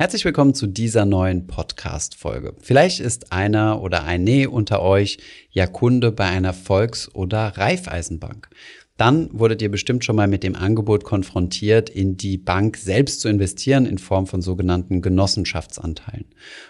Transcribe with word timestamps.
Herzlich 0.00 0.24
willkommen 0.24 0.54
zu 0.54 0.66
dieser 0.66 1.04
neuen 1.04 1.46
Podcast-Folge. 1.46 2.54
Vielleicht 2.62 3.00
ist 3.00 3.32
einer 3.32 3.82
oder 3.82 4.04
eine 4.04 4.48
unter 4.48 4.80
euch 4.80 5.18
ja 5.50 5.66
Kunde 5.66 6.10
bei 6.10 6.24
einer 6.24 6.54
Volks- 6.54 7.14
oder 7.14 7.48
Raiffeisenbank. 7.58 8.48
Dann 8.96 9.28
wurdet 9.38 9.60
ihr 9.60 9.70
bestimmt 9.70 10.02
schon 10.02 10.16
mal 10.16 10.26
mit 10.26 10.42
dem 10.42 10.56
Angebot 10.56 11.04
konfrontiert, 11.04 11.90
in 11.90 12.16
die 12.16 12.38
Bank 12.38 12.78
selbst 12.78 13.20
zu 13.20 13.28
investieren 13.28 13.84
in 13.84 13.98
Form 13.98 14.26
von 14.26 14.40
sogenannten 14.40 15.02
Genossenschaftsanteilen. 15.02 16.24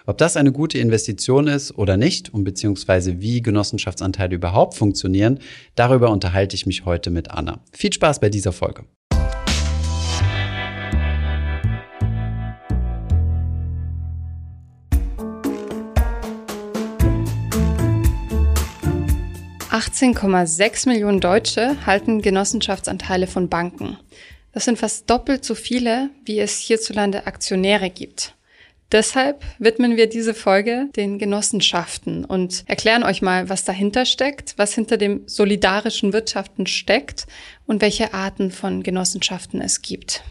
Ob 0.07 0.19
das 0.19 0.37
eine 0.37 0.51
gute 0.51 0.79
Investition 0.79 1.47
ist 1.47 1.79
oder 1.79 1.97
nicht 1.97 2.35
und 2.35 2.43
beziehungsweise 2.43 3.21
wie 3.21 3.43
Genossenschaftsanteile 3.43 4.35
überhaupt 4.35 4.75
funktionieren, 4.75 5.39
darüber 5.77 6.11
unterhalte 6.11 6.57
ich 6.57 6.67
mich 6.67 6.85
heute 6.85 7.11
mit 7.11 7.31
Anna. 7.31 7.63
Viel 7.71 7.93
Spaß 7.93 8.19
bei 8.19 8.29
dieser 8.29 8.51
Folge. 8.51 8.87
18,6 19.81 20.89
Millionen 20.91 21.21
Deutsche 21.21 21.75
halten 21.87 22.21
Genossenschaftsanteile 22.21 23.27
von 23.27 23.49
Banken. 23.49 23.97
Das 24.53 24.67
sind 24.67 24.79
fast 24.79 25.09
doppelt 25.09 25.43
so 25.43 25.55
viele, 25.55 26.11
wie 26.27 26.39
es 26.39 26.59
hierzulande 26.59 27.27
Aktionäre 27.27 27.89
gibt. 27.89 28.35
Deshalb 28.93 29.43
widmen 29.59 29.97
wir 29.97 30.07
diese 30.07 30.35
Folge 30.35 30.91
den 30.97 31.19
Genossenschaften 31.19 32.27
und 32.27 32.65
erklären 32.67 33.05
euch 33.05 33.23
mal, 33.23 33.49
was 33.49 33.65
dahinter 33.65 34.05
steckt, 34.05 34.53
was 34.59 34.75
hinter 34.75 34.99
dem 34.99 35.23
solidarischen 35.27 36.13
Wirtschaften 36.13 36.67
steckt 36.67 37.27
und 37.67 37.81
welche 37.81 38.13
Arten 38.13 38.51
von 38.51 38.83
Genossenschaften 38.83 39.63
es 39.63 39.81
gibt. 39.81 40.23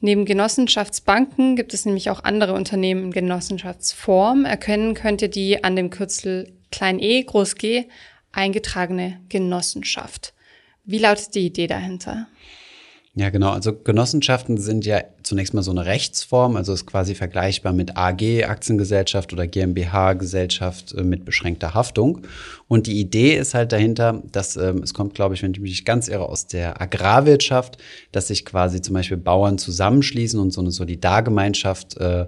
Neben 0.00 0.24
Genossenschaftsbanken 0.24 1.54
gibt 1.54 1.72
es 1.72 1.86
nämlich 1.86 2.10
auch 2.10 2.24
andere 2.24 2.54
Unternehmen 2.54 3.04
in 3.04 3.12
Genossenschaftsform. 3.12 4.44
Erkennen 4.44 4.94
könnt 4.94 5.22
ihr 5.22 5.28
die 5.28 5.62
an 5.62 5.76
dem 5.76 5.90
Kürzel 5.90 6.52
klein 6.72 6.98
e, 6.98 7.22
groß 7.22 7.54
g, 7.54 7.84
eingetragene 8.32 9.20
Genossenschaft. 9.28 10.34
Wie 10.84 10.98
lautet 10.98 11.34
die 11.34 11.46
Idee 11.46 11.66
dahinter? 11.66 12.26
Ja, 13.14 13.28
genau. 13.28 13.50
Also 13.50 13.74
Genossenschaften 13.74 14.56
sind 14.56 14.86
ja 14.86 15.02
zunächst 15.22 15.52
mal 15.52 15.62
so 15.62 15.70
eine 15.70 15.84
Rechtsform, 15.84 16.56
also 16.56 16.72
ist 16.72 16.86
quasi 16.86 17.14
vergleichbar 17.14 17.74
mit 17.74 17.94
AG, 17.94 18.44
Aktiengesellschaft 18.44 19.34
oder 19.34 19.46
GmbH, 19.46 20.14
Gesellschaft 20.14 20.94
äh, 20.94 21.02
mit 21.02 21.26
beschränkter 21.26 21.74
Haftung. 21.74 22.26
Und 22.68 22.86
die 22.86 22.98
Idee 22.98 23.36
ist 23.36 23.52
halt 23.52 23.72
dahinter, 23.72 24.22
dass 24.32 24.56
ähm, 24.56 24.78
es 24.78 24.94
kommt, 24.94 25.14
glaube 25.14 25.34
ich, 25.34 25.42
wenn 25.42 25.52
ich 25.52 25.60
mich 25.60 25.84
ganz 25.84 26.08
irre, 26.08 26.26
aus 26.26 26.46
der 26.46 26.80
Agrarwirtschaft, 26.80 27.76
dass 28.12 28.28
sich 28.28 28.46
quasi 28.46 28.80
zum 28.80 28.94
Beispiel 28.94 29.18
Bauern 29.18 29.58
zusammenschließen 29.58 30.40
und 30.40 30.50
so 30.50 30.62
eine 30.62 30.70
Solidargemeinschaft 30.70 31.98
äh, 31.98 32.24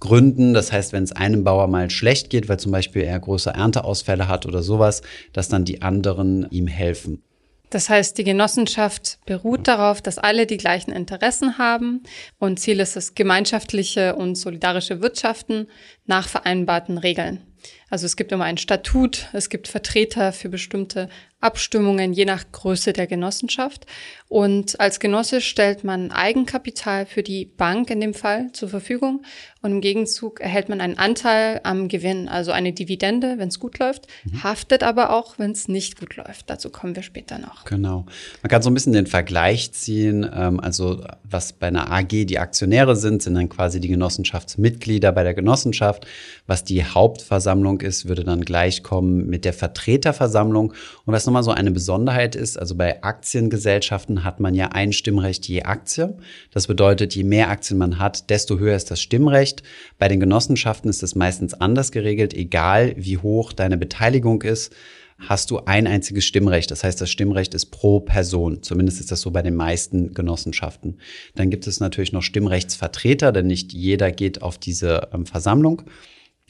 gründen. 0.00 0.54
Das 0.54 0.72
heißt, 0.72 0.92
wenn 0.92 1.04
es 1.04 1.12
einem 1.12 1.44
Bauer 1.44 1.66
mal 1.66 1.90
schlecht 1.90 2.30
geht, 2.30 2.48
weil 2.48 2.58
zum 2.58 2.72
Beispiel 2.72 3.02
er 3.02 3.18
große 3.18 3.50
Ernteausfälle 3.50 4.28
hat 4.28 4.46
oder 4.46 4.62
sowas, 4.62 5.02
dass 5.32 5.48
dann 5.48 5.64
die 5.64 5.82
anderen 5.82 6.46
ihm 6.50 6.66
helfen. 6.66 7.22
Das 7.70 7.90
heißt, 7.90 8.16
die 8.16 8.24
Genossenschaft 8.24 9.18
beruht 9.26 9.68
darauf, 9.68 10.00
dass 10.00 10.16
alle 10.16 10.46
die 10.46 10.56
gleichen 10.56 10.90
Interessen 10.90 11.58
haben 11.58 12.02
und 12.38 12.58
Ziel 12.58 12.80
ist 12.80 12.96
es 12.96 13.14
gemeinschaftliche 13.14 14.16
und 14.16 14.36
solidarische 14.36 15.02
Wirtschaften 15.02 15.66
nach 16.06 16.28
vereinbarten 16.28 16.96
Regeln. 16.96 17.42
Also 17.90 18.06
es 18.06 18.16
gibt 18.16 18.32
immer 18.32 18.44
ein 18.44 18.56
Statut, 18.56 19.28
es 19.32 19.50
gibt 19.50 19.68
Vertreter 19.68 20.32
für 20.32 20.48
bestimmte 20.48 21.10
Abstimmungen 21.40 22.12
je 22.12 22.24
nach 22.24 22.44
Größe 22.50 22.92
der 22.92 23.06
Genossenschaft. 23.06 23.86
Und 24.28 24.78
als 24.80 25.00
Genosse 25.00 25.40
stellt 25.40 25.84
man 25.84 26.10
Eigenkapital 26.10 27.06
für 27.06 27.22
die 27.22 27.46
Bank 27.46 27.90
in 27.90 28.00
dem 28.00 28.12
Fall 28.12 28.52
zur 28.52 28.68
Verfügung. 28.68 29.22
Und 29.62 29.72
im 29.72 29.80
Gegenzug 29.80 30.40
erhält 30.40 30.68
man 30.68 30.80
einen 30.80 30.98
Anteil 30.98 31.60
am 31.64 31.88
Gewinn, 31.88 32.28
also 32.28 32.52
eine 32.52 32.72
Dividende, 32.72 33.38
wenn 33.38 33.48
es 33.48 33.58
gut 33.58 33.78
läuft, 33.78 34.06
mhm. 34.24 34.42
haftet 34.44 34.82
aber 34.82 35.10
auch, 35.10 35.38
wenn 35.38 35.50
es 35.50 35.66
nicht 35.66 35.98
gut 35.98 36.16
läuft. 36.16 36.48
Dazu 36.48 36.70
kommen 36.70 36.94
wir 36.94 37.02
später 37.02 37.38
noch. 37.38 37.64
Genau. 37.64 38.06
Man 38.42 38.50
kann 38.50 38.62
so 38.62 38.70
ein 38.70 38.74
bisschen 38.74 38.92
den 38.92 39.06
Vergleich 39.06 39.72
ziehen. 39.72 40.28
Ähm, 40.32 40.60
also 40.60 41.04
was 41.24 41.52
bei 41.52 41.68
einer 41.68 41.90
AG 41.90 42.08
die 42.08 42.38
Aktionäre 42.38 42.94
sind, 42.94 43.22
sind 43.22 43.34
dann 43.34 43.48
quasi 43.48 43.80
die 43.80 43.88
Genossenschaftsmitglieder 43.88 45.10
bei 45.10 45.24
der 45.24 45.34
Genossenschaft. 45.34 46.06
Was 46.46 46.64
die 46.64 46.84
Hauptversammlung 46.84 47.80
ist, 47.80 48.06
würde 48.06 48.24
dann 48.24 48.42
gleich 48.42 48.82
kommen 48.82 49.28
mit 49.28 49.44
der 49.44 49.54
Vertreterversammlung. 49.54 50.72
Und 51.04 51.12
was 51.12 51.27
nochmal 51.28 51.44
so 51.44 51.50
eine 51.50 51.70
Besonderheit 51.70 52.34
ist, 52.34 52.58
also 52.58 52.74
bei 52.74 53.02
Aktiengesellschaften 53.02 54.24
hat 54.24 54.40
man 54.40 54.54
ja 54.54 54.68
ein 54.68 54.92
Stimmrecht 54.92 55.46
je 55.46 55.62
Aktie. 55.62 56.16
Das 56.50 56.66
bedeutet, 56.66 57.14
je 57.14 57.22
mehr 57.22 57.50
Aktien 57.50 57.78
man 57.78 57.98
hat, 57.98 58.30
desto 58.30 58.58
höher 58.58 58.74
ist 58.74 58.90
das 58.90 59.00
Stimmrecht. 59.00 59.62
Bei 59.98 60.08
den 60.08 60.20
Genossenschaften 60.20 60.88
ist 60.88 61.02
das 61.02 61.14
meistens 61.14 61.54
anders 61.54 61.92
geregelt, 61.92 62.32
egal 62.34 62.94
wie 62.96 63.18
hoch 63.18 63.52
deine 63.52 63.76
Beteiligung 63.76 64.42
ist 64.42 64.74
hast 65.18 65.50
du 65.50 65.58
ein 65.64 65.86
einziges 65.86 66.24
Stimmrecht. 66.24 66.70
Das 66.70 66.84
heißt, 66.84 67.00
das 67.00 67.10
Stimmrecht 67.10 67.52
ist 67.52 67.66
pro 67.66 68.00
Person. 68.00 68.62
Zumindest 68.62 69.00
ist 69.00 69.10
das 69.10 69.20
so 69.20 69.32
bei 69.32 69.42
den 69.42 69.56
meisten 69.56 70.14
Genossenschaften. 70.14 70.98
Dann 71.34 71.50
gibt 71.50 71.66
es 71.66 71.80
natürlich 71.80 72.12
noch 72.12 72.22
Stimmrechtsvertreter, 72.22 73.32
denn 73.32 73.48
nicht 73.48 73.72
jeder 73.72 74.12
geht 74.12 74.42
auf 74.42 74.58
diese 74.58 75.08
ähm, 75.12 75.26
Versammlung. 75.26 75.82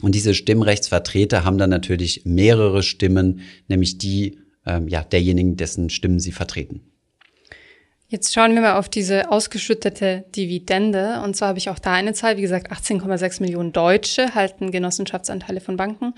Und 0.00 0.14
diese 0.14 0.34
Stimmrechtsvertreter 0.34 1.44
haben 1.44 1.58
dann 1.58 1.70
natürlich 1.70 2.22
mehrere 2.24 2.82
Stimmen, 2.82 3.40
nämlich 3.68 3.98
die 3.98 4.38
ähm, 4.68 4.88
ja, 4.88 5.02
derjenigen, 5.02 5.56
dessen 5.56 5.90
Stimmen 5.90 6.20
sie 6.20 6.32
vertreten. 6.32 6.82
Jetzt 8.10 8.32
schauen 8.32 8.54
wir 8.54 8.62
mal 8.62 8.78
auf 8.78 8.88
diese 8.88 9.30
ausgeschüttete 9.30 10.24
Dividende. 10.34 11.20
Und 11.22 11.36
zwar 11.36 11.48
habe 11.48 11.58
ich 11.58 11.68
auch 11.68 11.78
da 11.78 11.92
eine 11.92 12.14
Zahl. 12.14 12.38
Wie 12.38 12.42
gesagt, 12.42 12.72
18,6 12.72 13.42
Millionen 13.42 13.72
Deutsche 13.72 14.34
halten 14.34 14.70
Genossenschaftsanteile 14.70 15.60
von 15.60 15.76
Banken. 15.76 16.14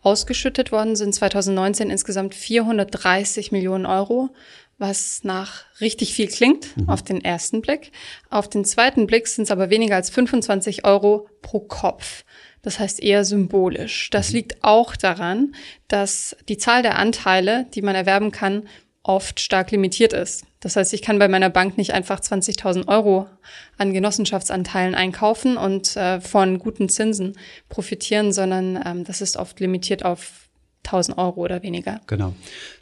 Ausgeschüttet 0.00 0.72
worden 0.72 0.96
sind 0.96 1.14
2019 1.14 1.90
insgesamt 1.90 2.34
430 2.34 3.52
Millionen 3.52 3.84
Euro, 3.84 4.30
was 4.78 5.22
nach 5.22 5.64
richtig 5.80 6.14
viel 6.14 6.28
klingt 6.28 6.76
mhm. 6.76 6.88
auf 6.88 7.02
den 7.02 7.24
ersten 7.24 7.60
Blick. 7.60 7.92
Auf 8.30 8.48
den 8.48 8.64
zweiten 8.64 9.06
Blick 9.06 9.28
sind 9.28 9.44
es 9.44 9.50
aber 9.50 9.70
weniger 9.70 9.96
als 9.96 10.10
25 10.10 10.84
Euro 10.84 11.28
pro 11.42 11.60
Kopf. 11.60 12.24
Das 12.62 12.78
heißt 12.78 13.02
eher 13.02 13.24
symbolisch. 13.24 14.10
Das 14.10 14.30
mhm. 14.30 14.36
liegt 14.36 14.64
auch 14.64 14.96
daran, 14.96 15.54
dass 15.88 16.36
die 16.48 16.58
Zahl 16.58 16.82
der 16.82 16.98
Anteile, 16.98 17.66
die 17.74 17.82
man 17.82 17.94
erwerben 17.94 18.30
kann, 18.30 18.68
oft 19.04 19.38
stark 19.38 19.70
limitiert 19.70 20.14
ist. 20.14 20.46
Das 20.60 20.76
heißt, 20.76 20.94
ich 20.94 21.02
kann 21.02 21.18
bei 21.18 21.28
meiner 21.28 21.50
Bank 21.50 21.76
nicht 21.76 21.92
einfach 21.92 22.20
20.000 22.20 22.88
Euro 22.88 23.28
an 23.76 23.92
Genossenschaftsanteilen 23.92 24.94
einkaufen 24.94 25.58
und 25.58 25.94
äh, 25.96 26.22
von 26.22 26.58
guten 26.58 26.88
Zinsen 26.88 27.36
profitieren, 27.68 28.32
sondern 28.32 28.82
ähm, 28.84 29.04
das 29.04 29.20
ist 29.20 29.36
oft 29.36 29.60
limitiert 29.60 30.06
auf 30.06 30.43
1000 30.84 31.18
Euro 31.18 31.40
oder 31.40 31.62
weniger. 31.62 32.00
Genau. 32.06 32.34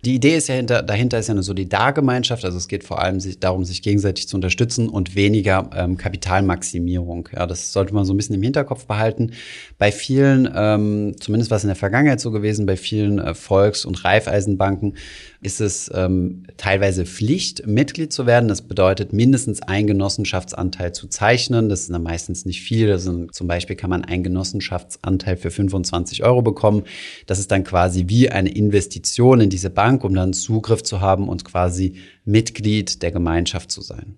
Die 0.04 0.14
Idee 0.14 0.36
ist 0.36 0.48
ja 0.48 0.56
hinter, 0.56 0.82
dahinter 0.82 1.18
ist 1.18 1.28
ja 1.28 1.32
eine 1.32 1.42
Solidargemeinschaft. 1.42 2.44
Also 2.44 2.58
es 2.58 2.66
geht 2.66 2.82
vor 2.84 3.00
allem 3.00 3.20
sich, 3.20 3.38
darum, 3.38 3.64
sich 3.64 3.82
gegenseitig 3.82 4.28
zu 4.28 4.36
unterstützen 4.36 4.88
und 4.88 5.14
weniger 5.14 5.70
ähm, 5.74 5.96
Kapitalmaximierung. 5.96 7.28
Ja, 7.32 7.46
das 7.46 7.72
sollte 7.72 7.94
man 7.94 8.04
so 8.04 8.12
ein 8.12 8.16
bisschen 8.16 8.34
im 8.34 8.42
Hinterkopf 8.42 8.86
behalten. 8.86 9.32
Bei 9.78 9.92
vielen, 9.92 10.50
ähm, 10.54 11.14
zumindest 11.20 11.50
was 11.50 11.62
in 11.62 11.68
der 11.68 11.76
Vergangenheit 11.76 12.20
so 12.20 12.32
gewesen, 12.32 12.66
bei 12.66 12.76
vielen 12.76 13.18
äh, 13.18 13.34
Volks- 13.34 13.84
und 13.84 14.04
Raiffeisenbanken 14.04 14.94
ist 15.42 15.60
es 15.60 15.90
ähm, 15.92 16.44
teilweise 16.56 17.04
Pflicht, 17.04 17.66
Mitglied 17.66 18.12
zu 18.12 18.26
werden. 18.26 18.48
Das 18.48 18.62
bedeutet, 18.62 19.12
mindestens 19.12 19.60
einen 19.60 19.88
Genossenschaftsanteil 19.88 20.92
zu 20.92 21.08
zeichnen. 21.08 21.68
Das 21.68 21.80
ist 21.80 21.90
dann 21.90 22.02
meistens 22.02 22.44
nicht 22.44 22.62
viel. 22.62 22.90
Also 22.90 23.26
zum 23.26 23.48
Beispiel 23.48 23.74
kann 23.74 23.90
man 23.90 24.04
einen 24.04 24.22
Genossenschaftsanteil 24.22 25.36
für 25.36 25.50
25 25.50 26.22
Euro 26.22 26.42
bekommen. 26.42 26.84
Das 27.26 27.40
ist 27.40 27.50
dann 27.50 27.64
quasi 27.64 27.91
wie 27.94 28.30
eine 28.30 28.50
Investition 28.50 29.40
in 29.40 29.50
diese 29.50 29.70
Bank, 29.70 30.04
um 30.04 30.14
dann 30.14 30.32
Zugriff 30.32 30.82
zu 30.82 31.00
haben 31.00 31.28
und 31.28 31.44
quasi 31.44 31.96
Mitglied 32.24 33.02
der 33.02 33.12
Gemeinschaft 33.12 33.70
zu 33.70 33.80
sein. 33.80 34.16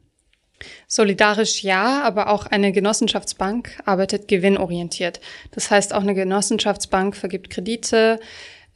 Solidarisch 0.87 1.63
ja, 1.63 2.03
aber 2.03 2.29
auch 2.29 2.47
eine 2.47 2.73
Genossenschaftsbank 2.73 3.83
arbeitet 3.85 4.29
gewinnorientiert. 4.29 5.21
Das 5.51 5.71
heißt, 5.71 5.95
auch 5.95 6.03
eine 6.03 6.15
Genossenschaftsbank 6.15 7.17
vergibt 7.17 7.51
Kredite, 7.51 8.21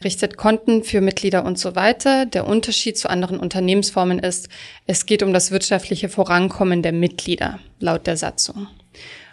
richtet 0.02 0.36
Konten 0.36 0.84
für 0.84 1.00
Mitglieder 1.00 1.44
und 1.44 1.58
so 1.58 1.74
weiter. 1.74 2.26
Der 2.26 2.46
Unterschied 2.46 2.96
zu 2.96 3.10
anderen 3.10 3.40
Unternehmensformen 3.40 4.18
ist, 4.18 4.48
es 4.86 5.06
geht 5.06 5.22
um 5.22 5.32
das 5.32 5.50
wirtschaftliche 5.50 6.08
Vorankommen 6.08 6.82
der 6.82 6.92
Mitglieder, 6.92 7.58
laut 7.80 8.06
der 8.06 8.16
Satzung. 8.16 8.68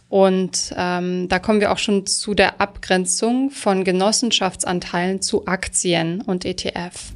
Und 0.08 0.74
ähm, 0.78 1.28
da 1.30 1.40
kommen 1.40 1.60
wir 1.60 1.72
auch 1.72 1.78
schon 1.78 2.06
zu 2.06 2.34
der 2.34 2.62
Abgrenzung 2.62 3.50
von 3.50 3.84
Genossenschaftsanteilen 3.84 5.22
zu 5.22 5.48
Aktien 5.48 6.22
und 6.22 6.46
ETF. 6.46 7.14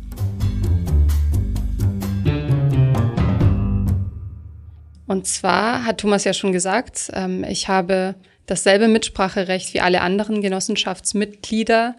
Und 5.05 5.25
zwar 5.25 5.85
hat 5.85 6.01
Thomas 6.01 6.23
ja 6.23 6.33
schon 6.33 6.51
gesagt, 6.51 7.09
ähm, 7.13 7.43
ich 7.43 7.67
habe 7.67 8.15
dasselbe 8.45 8.87
Mitspracherecht 8.87 9.73
wie 9.73 9.81
alle 9.81 10.01
anderen 10.01 10.41
Genossenschaftsmitglieder 10.41 11.95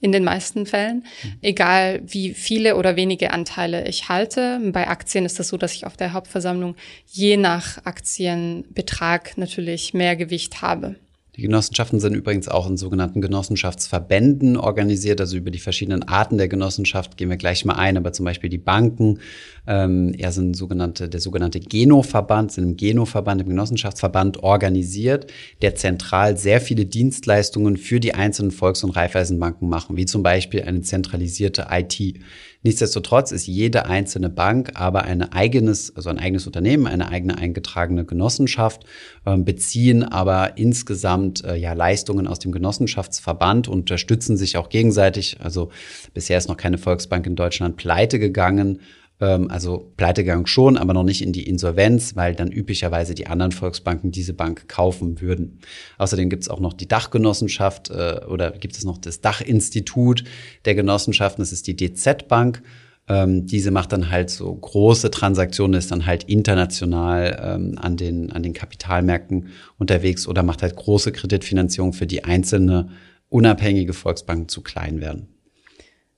in 0.00 0.12
den 0.12 0.24
meisten 0.24 0.66
Fällen, 0.66 1.04
egal 1.40 2.02
wie 2.04 2.34
viele 2.34 2.76
oder 2.76 2.96
wenige 2.96 3.32
Anteile 3.32 3.88
ich 3.88 4.08
halte. 4.08 4.60
Bei 4.72 4.88
Aktien 4.88 5.24
ist 5.24 5.38
das 5.38 5.48
so, 5.48 5.56
dass 5.56 5.72
ich 5.72 5.86
auf 5.86 5.96
der 5.96 6.12
Hauptversammlung 6.12 6.76
je 7.06 7.36
nach 7.36 7.84
Aktienbetrag 7.84 9.38
natürlich 9.38 9.94
mehr 9.94 10.16
Gewicht 10.16 10.60
habe. 10.60 10.96
Die 11.36 11.42
Genossenschaften 11.42 12.00
sind 12.00 12.14
übrigens 12.14 12.48
auch 12.48 12.66
in 12.66 12.78
sogenannten 12.78 13.20
Genossenschaftsverbänden 13.20 14.56
organisiert, 14.56 15.20
also 15.20 15.36
über 15.36 15.50
die 15.50 15.58
verschiedenen 15.58 16.02
Arten 16.02 16.38
der 16.38 16.48
Genossenschaft 16.48 17.18
gehen 17.18 17.28
wir 17.28 17.36
gleich 17.36 17.66
mal 17.66 17.74
ein, 17.74 17.98
aber 17.98 18.14
zum 18.14 18.24
Beispiel 18.24 18.48
die 18.48 18.56
Banken, 18.56 19.18
ähm, 19.66 20.14
er 20.16 20.32
sind 20.32 20.56
sogenannte, 20.56 21.10
der 21.10 21.20
sogenannte 21.20 21.60
Geno-Verband, 21.60 22.52
sind 22.52 22.64
im 22.64 22.76
Geno-Verband, 22.78 23.42
im 23.42 23.50
Genossenschaftsverband 23.50 24.42
organisiert, 24.42 25.30
der 25.60 25.74
zentral 25.74 26.38
sehr 26.38 26.62
viele 26.62 26.86
Dienstleistungen 26.86 27.76
für 27.76 28.00
die 28.00 28.14
einzelnen 28.14 28.50
Volks- 28.50 28.82
und 28.82 28.96
Raiffeisenbanken 28.96 29.68
machen, 29.68 29.98
wie 29.98 30.06
zum 30.06 30.22
Beispiel 30.22 30.62
eine 30.62 30.80
zentralisierte 30.80 31.66
IT. 31.70 32.18
Nichtsdestotrotz 32.66 33.30
ist 33.30 33.46
jede 33.46 33.86
einzelne 33.86 34.28
Bank 34.28 34.72
aber 34.74 35.04
ein 35.04 35.22
eigenes, 35.22 35.94
also 35.94 36.10
ein 36.10 36.18
eigenes 36.18 36.48
Unternehmen, 36.48 36.88
eine 36.88 37.10
eigene 37.10 37.38
eingetragene 37.38 38.04
Genossenschaft, 38.04 38.82
äh, 39.24 39.36
beziehen 39.36 40.02
aber 40.02 40.58
insgesamt 40.58 41.44
äh, 41.44 41.54
ja 41.54 41.74
Leistungen 41.74 42.26
aus 42.26 42.40
dem 42.40 42.50
Genossenschaftsverband, 42.50 43.68
unterstützen 43.68 44.36
sich 44.36 44.56
auch 44.56 44.68
gegenseitig. 44.68 45.36
Also 45.40 45.70
bisher 46.12 46.38
ist 46.38 46.48
noch 46.48 46.56
keine 46.56 46.76
Volksbank 46.76 47.28
in 47.28 47.36
Deutschland 47.36 47.76
pleite 47.76 48.18
gegangen 48.18 48.80
ähm, 49.20 49.50
also 49.50 49.92
Pleitegang 49.96 50.46
schon, 50.46 50.76
aber 50.76 50.94
noch 50.94 51.04
nicht 51.04 51.22
in 51.22 51.32
die 51.32 51.48
Insolvenz, 51.48 52.16
weil 52.16 52.34
dann 52.34 52.50
üblicherweise 52.50 53.14
die 53.14 53.26
anderen 53.26 53.52
Volksbanken 53.52 54.10
diese 54.10 54.34
Bank 54.34 54.68
kaufen 54.68 55.20
würden. 55.20 55.60
Außerdem 55.98 56.28
gibt 56.28 56.42
es 56.42 56.48
auch 56.48 56.60
noch 56.60 56.72
die 56.72 56.88
Dachgenossenschaft 56.88 57.90
äh, 57.90 58.20
oder 58.28 58.50
gibt 58.52 58.76
es 58.76 58.84
noch 58.84 58.98
das 58.98 59.20
Dachinstitut 59.20 60.24
der 60.64 60.74
Genossenschaften, 60.74 61.42
das 61.42 61.52
ist 61.52 61.66
die 61.66 61.76
DZ 61.76 62.28
Bank. 62.28 62.62
Ähm, 63.08 63.46
diese 63.46 63.70
macht 63.70 63.92
dann 63.92 64.10
halt 64.10 64.30
so 64.30 64.52
große 64.52 65.12
Transaktionen, 65.12 65.78
ist 65.78 65.92
dann 65.92 66.06
halt 66.06 66.24
international 66.24 67.40
ähm, 67.40 67.78
an, 67.78 67.96
den, 67.96 68.32
an 68.32 68.42
den 68.42 68.52
Kapitalmärkten 68.52 69.48
unterwegs 69.78 70.26
oder 70.26 70.42
macht 70.42 70.62
halt 70.62 70.74
große 70.74 71.12
Kreditfinanzierung, 71.12 71.92
für 71.92 72.06
die 72.06 72.24
einzelne 72.24 72.88
unabhängige 73.28 73.92
Volksbanken 73.92 74.48
zu 74.48 74.60
klein 74.60 75.00
werden. 75.00 75.28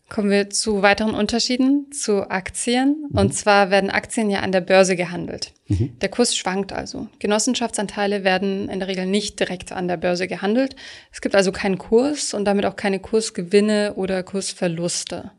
Kommen 0.08 0.30
wir 0.30 0.48
zu 0.48 0.80
weiteren 0.80 1.14
Unterschieden 1.14 1.92
zu 1.92 2.30
Aktien. 2.30 3.06
Mhm. 3.10 3.18
Und 3.18 3.34
zwar 3.34 3.70
werden 3.70 3.90
Aktien 3.90 4.30
ja 4.30 4.40
an 4.40 4.52
der 4.52 4.62
Börse 4.62 4.96
gehandelt. 4.96 5.52
Mhm. 5.66 5.98
Der 6.00 6.08
Kurs 6.08 6.34
schwankt 6.34 6.72
also. 6.72 7.08
Genossenschaftsanteile 7.18 8.24
werden 8.24 8.70
in 8.70 8.78
der 8.78 8.88
Regel 8.88 9.04
nicht 9.04 9.38
direkt 9.38 9.70
an 9.70 9.86
der 9.86 9.98
Börse 9.98 10.26
gehandelt. 10.26 10.76
Es 11.12 11.20
gibt 11.20 11.34
also 11.34 11.52
keinen 11.52 11.76
Kurs 11.76 12.32
und 12.32 12.46
damit 12.46 12.64
auch 12.64 12.76
keine 12.76 13.00
Kursgewinne 13.00 13.94
oder 13.96 14.22
Kursverluste. 14.22 15.30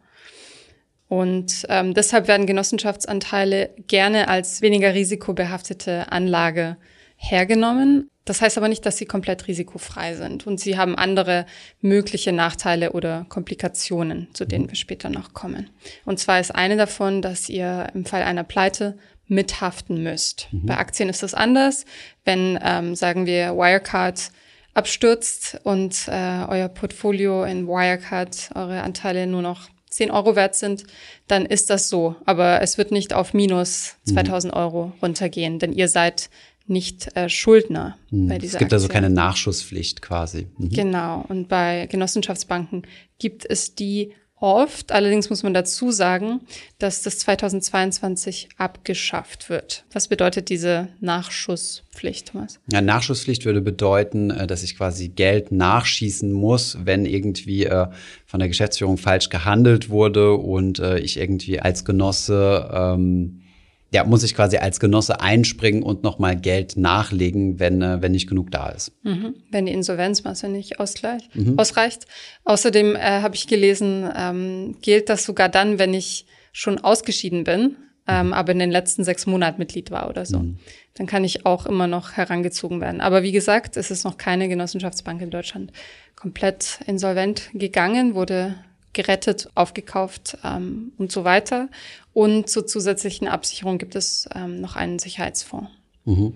Und 1.08 1.66
ähm, 1.70 1.96
deshalb 1.96 2.28
werden 2.28 2.46
Genossenschaftsanteile 2.46 3.72
gerne 3.88 4.28
als 4.28 4.62
weniger 4.62 4.94
risikobehaftete 4.94 6.12
Anlage 6.12 6.78
hergenommen. 7.20 8.10
Das 8.24 8.42
heißt 8.42 8.58
aber 8.58 8.70
nicht, 8.70 8.86
dass 8.86 8.98
sie 8.98 9.06
komplett 9.06 9.48
risikofrei 9.48 10.16
sind. 10.16 10.48
Und 10.48 10.60
sie 10.60 10.78
haben 10.78 10.96
andere 10.96 11.46
mögliche 11.82 12.32
Nachteile 12.32 12.94
oder 12.94 13.26
Komplikationen, 13.28 14.28
zu 14.34 14.46
denen 14.46 14.70
wir 14.70 14.76
später 14.76 15.10
noch 15.10 15.34
kommen. 15.34 15.70
Und 16.06 16.20
zwar 16.20 16.40
ist 16.40 16.56
eine 16.56 16.78
davon, 16.78 17.22
dass 17.22 17.50
ihr 17.50 17.88
im 17.94 18.06
Fall 18.06 18.24
einer 18.24 18.44
Pleite 18.44 18.98
mithaften 19.28 20.02
müsst. 20.02 20.48
Mhm. 20.52 20.66
Bei 20.66 20.78
Aktien 20.78 21.10
ist 21.10 21.24
das 21.24 21.34
anders. 21.34 21.86
Wenn, 22.24 22.58
ähm, 22.64 22.96
sagen 22.96 23.26
wir, 23.26 23.56
Wirecard 23.56 24.32
abstürzt 24.74 25.60
und 25.64 26.08
äh, 26.08 26.46
euer 26.48 26.70
Portfolio 26.70 27.44
in 27.44 27.68
Wirecard, 27.68 28.52
eure 28.56 28.82
Anteile 28.82 29.28
nur 29.28 29.42
noch 29.42 29.70
10 29.90 30.12
Euro 30.12 30.36
wert 30.36 30.56
sind, 30.56 30.84
dann 31.28 31.46
ist 31.46 31.70
das 31.70 31.90
so. 31.90 32.16
Aber 32.26 32.62
es 32.62 32.78
wird 32.78 32.92
nicht 32.92 33.14
auf 33.14 33.34
minus 33.34 33.96
2000 34.06 34.54
mhm. 34.54 34.60
Euro 34.60 34.92
runtergehen, 35.02 35.60
denn 35.60 35.74
ihr 35.74 35.88
seid 35.88 36.30
nicht 36.70 37.16
äh, 37.16 37.30
Schuldner 37.30 37.98
hm. 38.10 38.28
bei 38.28 38.38
dieser 38.38 38.54
Es 38.54 38.60
gibt 38.60 38.74
Aktie. 38.74 38.76
also 38.76 38.88
keine 38.88 39.10
Nachschusspflicht 39.10 40.02
quasi. 40.02 40.48
Mhm. 40.58 40.70
Genau. 40.70 41.26
Und 41.28 41.48
bei 41.48 41.88
Genossenschaftsbanken 41.88 42.84
gibt 43.18 43.46
es 43.50 43.76
die 43.76 44.14
oft. 44.40 44.92
Allerdings 44.92 45.30
muss 45.30 45.44
man 45.44 45.54
dazu 45.54 45.92
sagen, 45.92 46.42
dass 46.78 47.02
das 47.02 47.20
2022 47.20 48.50
abgeschafft 48.58 49.50
wird. 49.50 49.86
Was 49.92 50.08
bedeutet 50.08 50.50
diese 50.50 50.90
Nachschusspflicht, 51.00 52.30
Thomas? 52.30 52.60
Ja, 52.72 52.82
Nachschusspflicht 52.82 53.46
würde 53.46 53.62
bedeuten, 53.62 54.32
äh, 54.32 54.48
dass 54.48 54.64
ich 54.64 54.78
quasi 54.78 55.10
Geld 55.10 55.52
nachschießen 55.52 56.32
muss, 56.32 56.78
wenn 56.84 57.06
irgendwie 57.06 57.66
äh, 57.66 57.88
von 58.26 58.40
der 58.40 58.50
Geschäftsführung 58.50 58.98
falsch 58.98 59.30
gehandelt 59.30 59.90
wurde 59.90 60.34
und 60.34 60.80
äh, 60.80 61.00
ich 61.00 61.18
irgendwie 61.18 61.60
als 61.60 61.86
Genosse 61.86 62.70
ähm, 62.74 63.42
ja, 63.92 64.04
muss 64.04 64.24
ich 64.24 64.36
quasi 64.36 64.58
als 64.58 64.80
Genosse 64.80 65.20
einspringen 65.20 65.82
und 65.82 66.04
nochmal 66.04 66.36
Geld 66.36 66.78
nachlegen, 66.78 67.60
wenn, 67.60 67.82
äh, 67.82 68.02
wenn 68.02 68.12
nicht 68.12 68.28
genug 68.28 68.52
da 68.52 68.70
ist. 68.70 68.92
Mhm. 69.04 69.36
Wenn 69.50 69.66
die 69.66 69.72
Insolvenzmasse 69.72 70.48
nicht 70.48 70.80
ausgleich, 70.80 71.28
mhm. 71.34 71.58
ausreicht. 71.58 72.06
Außerdem 72.44 72.96
äh, 72.96 73.00
habe 73.00 73.36
ich 73.36 73.48
gelesen, 73.48 74.10
ähm, 74.16 74.78
gilt 74.82 75.10
das 75.10 75.24
sogar 75.24 75.50
dann, 75.50 75.80
wenn 75.80 75.94
ich 75.94 76.28
schon 76.52 76.78
ausgeschieden 76.80 77.44
bin, 77.44 77.78
ähm, 78.08 78.28
mhm. 78.28 78.34
aber 78.34 78.52
in 78.52 78.60
den 78.60 78.72
letzten 78.72 79.04
sechs 79.04 79.26
Monaten 79.26 79.60
Mitglied 79.60 79.90
war 79.90 80.10
oder 80.10 80.26
so. 80.26 80.40
Mhm. 80.40 80.60
Dann 80.96 81.08
kann 81.08 81.24
ich 81.24 81.46
auch 81.46 81.66
immer 81.66 81.88
noch 81.88 82.14
herangezogen 82.14 82.82
werden. 82.82 83.02
Aber 83.02 83.24
wie 83.24 83.32
gesagt, 83.32 83.78
es 83.78 83.90
ist 83.90 84.04
noch 84.04 84.18
keine 84.18 84.50
Genossenschaftsbank 84.50 85.22
in 85.22 85.32
Deutschland 85.32 85.72
komplett 86.16 86.80
insolvent 86.86 87.50
gegangen, 87.54 88.14
wurde 88.14 88.56
gerettet, 88.94 89.50
aufgekauft 89.56 90.38
ähm, 90.44 90.92
und 90.98 91.12
so 91.12 91.24
weiter. 91.24 91.70
Und 92.14 92.50
zur 92.50 92.66
zusätzlichen 92.66 93.28
Absicherung 93.28 93.78
gibt 93.78 93.96
es 93.96 94.28
ähm, 94.34 94.62
noch 94.62 94.76
einen 94.76 95.00
Sicherheitsfonds. 95.00 95.70
Mhm. 96.06 96.34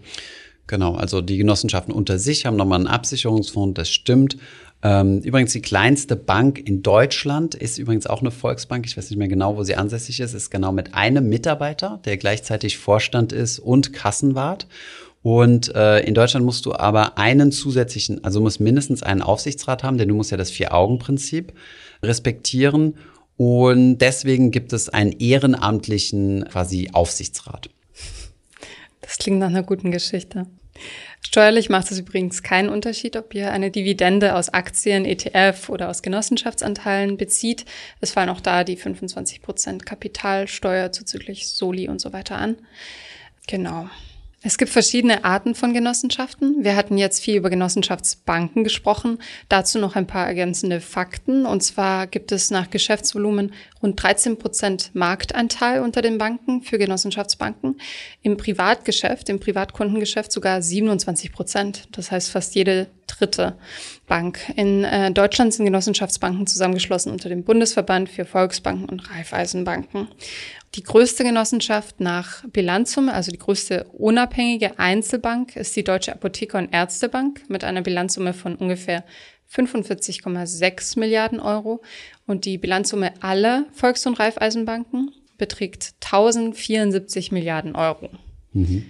Genau, 0.68 0.96
also 0.96 1.22
die 1.22 1.38
Genossenschaften 1.38 1.94
unter 1.94 2.20
sich 2.20 2.46
haben 2.46 2.56
nochmal 2.56 2.80
einen 2.80 2.88
Absicherungsfonds, 2.88 3.76
das 3.76 3.90
stimmt. 3.90 4.38
Ähm, 4.82 5.20
übrigens 5.20 5.54
die 5.54 5.62
kleinste 5.62 6.16
Bank 6.16 6.60
in 6.60 6.84
Deutschland 6.84 7.56
ist 7.56 7.78
übrigens 7.78 8.06
auch 8.06 8.22
eine 8.22 8.32
Volksbank. 8.32 8.86
Ich 8.86 8.98
weiß 8.98 9.10
nicht 9.10 9.20
mehr 9.20 9.30
genau, 9.30 9.56
wo 9.56 9.64
sie 9.64 9.76
ansässig 9.76 10.20
ist. 10.20 10.34
Ist 10.34 10.52
genau 10.52 10.72
mit 10.72 10.94
einem 10.94 11.30
Mitarbeiter, 11.30 12.02
der 12.06 12.18
gleichzeitig 12.18 12.78
Vorstand 12.78 13.32
ist 13.32 13.60
und 13.60 13.94
Kassenwart. 13.94 14.68
Und 15.24 15.74
äh, 15.74 16.02
in 16.02 16.14
Deutschland 16.14 16.46
musst 16.46 16.66
du 16.66 16.74
aber 16.74 17.18
einen 17.18 17.52
zusätzlichen, 17.54 18.24
also 18.26 18.42
musst 18.42 18.60
mindestens 18.60 19.04
einen 19.04 19.22
Aufsichtsrat 19.22 19.82
haben, 19.82 19.98
denn 19.98 20.10
du 20.10 20.16
musst 20.16 20.32
ja 20.32 20.38
das 20.38 20.52
Vier-Augen-Prinzip 20.52 21.54
respektieren. 22.04 22.98
Und 23.38 24.00
deswegen 24.00 24.52
gibt 24.52 24.74
es 24.74 24.90
einen 24.90 25.14
ehrenamtlichen 25.14 26.46
quasi 26.52 26.90
Aufsichtsrat. 26.92 27.70
Das 29.02 29.18
klingt 29.18 29.40
nach 29.40 29.48
einer 29.48 29.64
guten 29.64 29.92
Geschichte. 29.92 30.46
Steuerlich 31.22 31.70
macht 31.70 31.90
es 31.90 32.00
übrigens 32.00 32.44
keinen 32.44 32.70
Unterschied, 32.70 33.16
ob 33.16 33.34
ihr 33.34 33.52
eine 33.52 33.72
Dividende 33.72 34.36
aus 34.36 34.50
Aktien, 34.50 35.06
ETF 35.06 35.70
oder 35.70 35.90
aus 35.90 36.02
Genossenschaftsanteilen 36.02 37.18
bezieht. 37.18 37.66
Es 38.02 38.12
fallen 38.12 38.30
auch 38.30 38.42
da 38.42 38.64
die 38.64 38.78
25% 38.78 39.86
Kapitalsteuer 39.86 40.92
zuzüglich 40.92 41.48
Soli 41.48 41.88
und 41.88 42.02
so 42.02 42.12
weiter 42.12 42.38
an. 42.38 42.58
Genau. 43.48 43.90
Es 44.46 44.58
gibt 44.58 44.72
verschiedene 44.72 45.24
Arten 45.24 45.56
von 45.56 45.74
Genossenschaften. 45.74 46.66
Wir 46.66 46.76
hatten 46.76 46.98
jetzt 46.98 47.24
viel 47.24 47.38
über 47.38 47.50
Genossenschaftsbanken 47.50 48.66
gesprochen. 48.66 49.20
Dazu 49.48 49.80
noch 49.80 49.96
ein 49.96 50.06
paar 50.06 50.28
ergänzende 50.28 50.82
Fakten. 50.82 51.46
Und 51.46 51.64
zwar 51.64 52.08
gibt 52.08 52.34
es 52.34 52.52
nach 52.52 52.70
Geschäftsvolumen 52.70 53.54
rund 53.82 54.04
13 54.04 54.38
Prozent 54.38 54.92
Marktanteil 54.94 55.82
unter 55.82 56.02
den 56.02 56.18
Banken 56.18 56.62
für 56.62 56.78
Genossenschaftsbanken. 56.78 57.78
Im 58.22 58.36
Privatgeschäft, 58.36 59.30
im 59.30 59.40
Privatkundengeschäft 59.40 60.34
sogar 60.34 60.62
27 60.62 61.32
Prozent. 61.32 61.88
Das 61.94 62.12
heißt 62.12 62.30
fast 62.30 62.54
jede 62.54 62.88
dritte 63.24 63.56
Bank. 64.08 64.40
In 64.56 64.84
äh, 64.84 65.12
Deutschland 65.12 65.54
sind 65.54 65.66
Genossenschaftsbanken 65.66 66.46
zusammengeschlossen 66.46 67.12
unter 67.12 67.30
dem 67.30 67.44
Bundesverband 67.44 68.10
für 68.10 68.26
Volksbanken 68.26 68.90
und 68.90 69.10
Raiffeisenbanken. 69.10 70.10
Die 70.76 70.84
größte 70.84 71.24
Genossenschaft 71.24 72.00
nach 72.00 72.44
Bilanzsumme, 72.50 73.14
also 73.14 73.32
die 73.32 73.38
größte 73.38 73.86
unabhängige 73.94 74.80
Einzelbank, 74.80 75.56
ist 75.56 75.76
die 75.76 75.84
Deutsche 75.84 76.12
Apotheker- 76.12 76.58
und 76.58 76.74
Ärztebank 76.74 77.44
mit 77.48 77.64
einer 77.64 77.82
Bilanzsumme 77.82 78.34
von 78.34 78.56
ungefähr 78.56 79.04
45,6 79.54 81.00
Milliarden 81.00 81.40
Euro. 81.40 81.82
Und 82.26 82.46
die 82.46 82.58
Bilanzsumme 82.58 83.14
aller 83.22 83.66
Volks- 83.72 84.06
und 84.06 84.20
Raiffeisenbanken 84.20 85.12
beträgt 85.38 85.94
1074 86.02 87.32
Milliarden 87.32 87.76
Euro. 87.76 88.10
Mhm. 88.54 88.86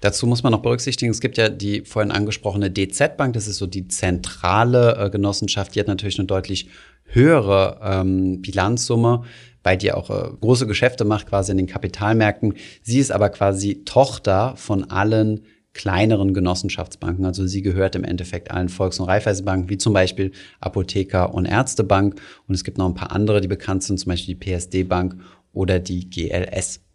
Dazu 0.00 0.26
muss 0.26 0.42
man 0.42 0.52
noch 0.52 0.62
berücksichtigen, 0.62 1.10
es 1.10 1.20
gibt 1.20 1.38
ja 1.38 1.48
die 1.48 1.82
vorhin 1.82 2.12
angesprochene 2.12 2.70
DZ-Bank, 2.70 3.32
das 3.32 3.48
ist 3.48 3.56
so 3.56 3.66
die 3.66 3.88
zentrale 3.88 4.96
äh, 4.96 5.10
Genossenschaft, 5.10 5.74
die 5.74 5.80
hat 5.80 5.86
natürlich 5.86 6.18
eine 6.18 6.26
deutlich 6.26 6.68
höhere 7.04 7.80
ähm, 7.82 8.42
Bilanzsumme 8.42 9.24
weil 9.66 9.76
die 9.76 9.90
auch 9.90 10.10
äh, 10.10 10.30
große 10.40 10.68
Geschäfte 10.68 11.04
macht, 11.04 11.26
quasi 11.26 11.50
in 11.50 11.56
den 11.56 11.66
Kapitalmärkten. 11.66 12.54
Sie 12.82 13.00
ist 13.00 13.10
aber 13.10 13.30
quasi 13.30 13.82
Tochter 13.84 14.54
von 14.54 14.92
allen 14.92 15.40
kleineren 15.74 16.34
Genossenschaftsbanken. 16.34 17.24
Also 17.24 17.48
sie 17.48 17.62
gehört 17.62 17.96
im 17.96 18.04
Endeffekt 18.04 18.52
allen 18.52 18.68
Volks- 18.68 19.00
und 19.00 19.08
Raiffeisenbanken, 19.08 19.68
wie 19.68 19.76
zum 19.76 19.92
Beispiel 19.92 20.30
Apotheker- 20.60 21.34
und 21.34 21.46
Ärztebank. 21.46 22.14
Und 22.46 22.54
es 22.54 22.62
gibt 22.62 22.78
noch 22.78 22.86
ein 22.86 22.94
paar 22.94 23.10
andere, 23.10 23.40
die 23.40 23.48
bekannt 23.48 23.82
sind, 23.82 23.98
zum 23.98 24.10
Beispiel 24.10 24.36
die 24.36 24.56
PSD-Bank 24.56 25.16
oder 25.52 25.80
die 25.80 26.08
GLS. 26.08 26.85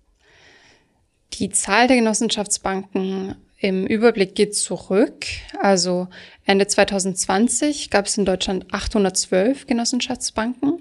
Die 1.33 1.49
Zahl 1.49 1.87
der 1.87 1.97
Genossenschaftsbanken 1.97 3.35
im 3.59 3.85
Überblick 3.85 4.35
geht 4.35 4.55
zurück. 4.55 5.25
Also 5.61 6.07
Ende 6.45 6.67
2020 6.67 7.89
gab 7.89 8.07
es 8.07 8.17
in 8.17 8.25
Deutschland 8.25 8.73
812 8.73 9.67
Genossenschaftsbanken. 9.67 10.80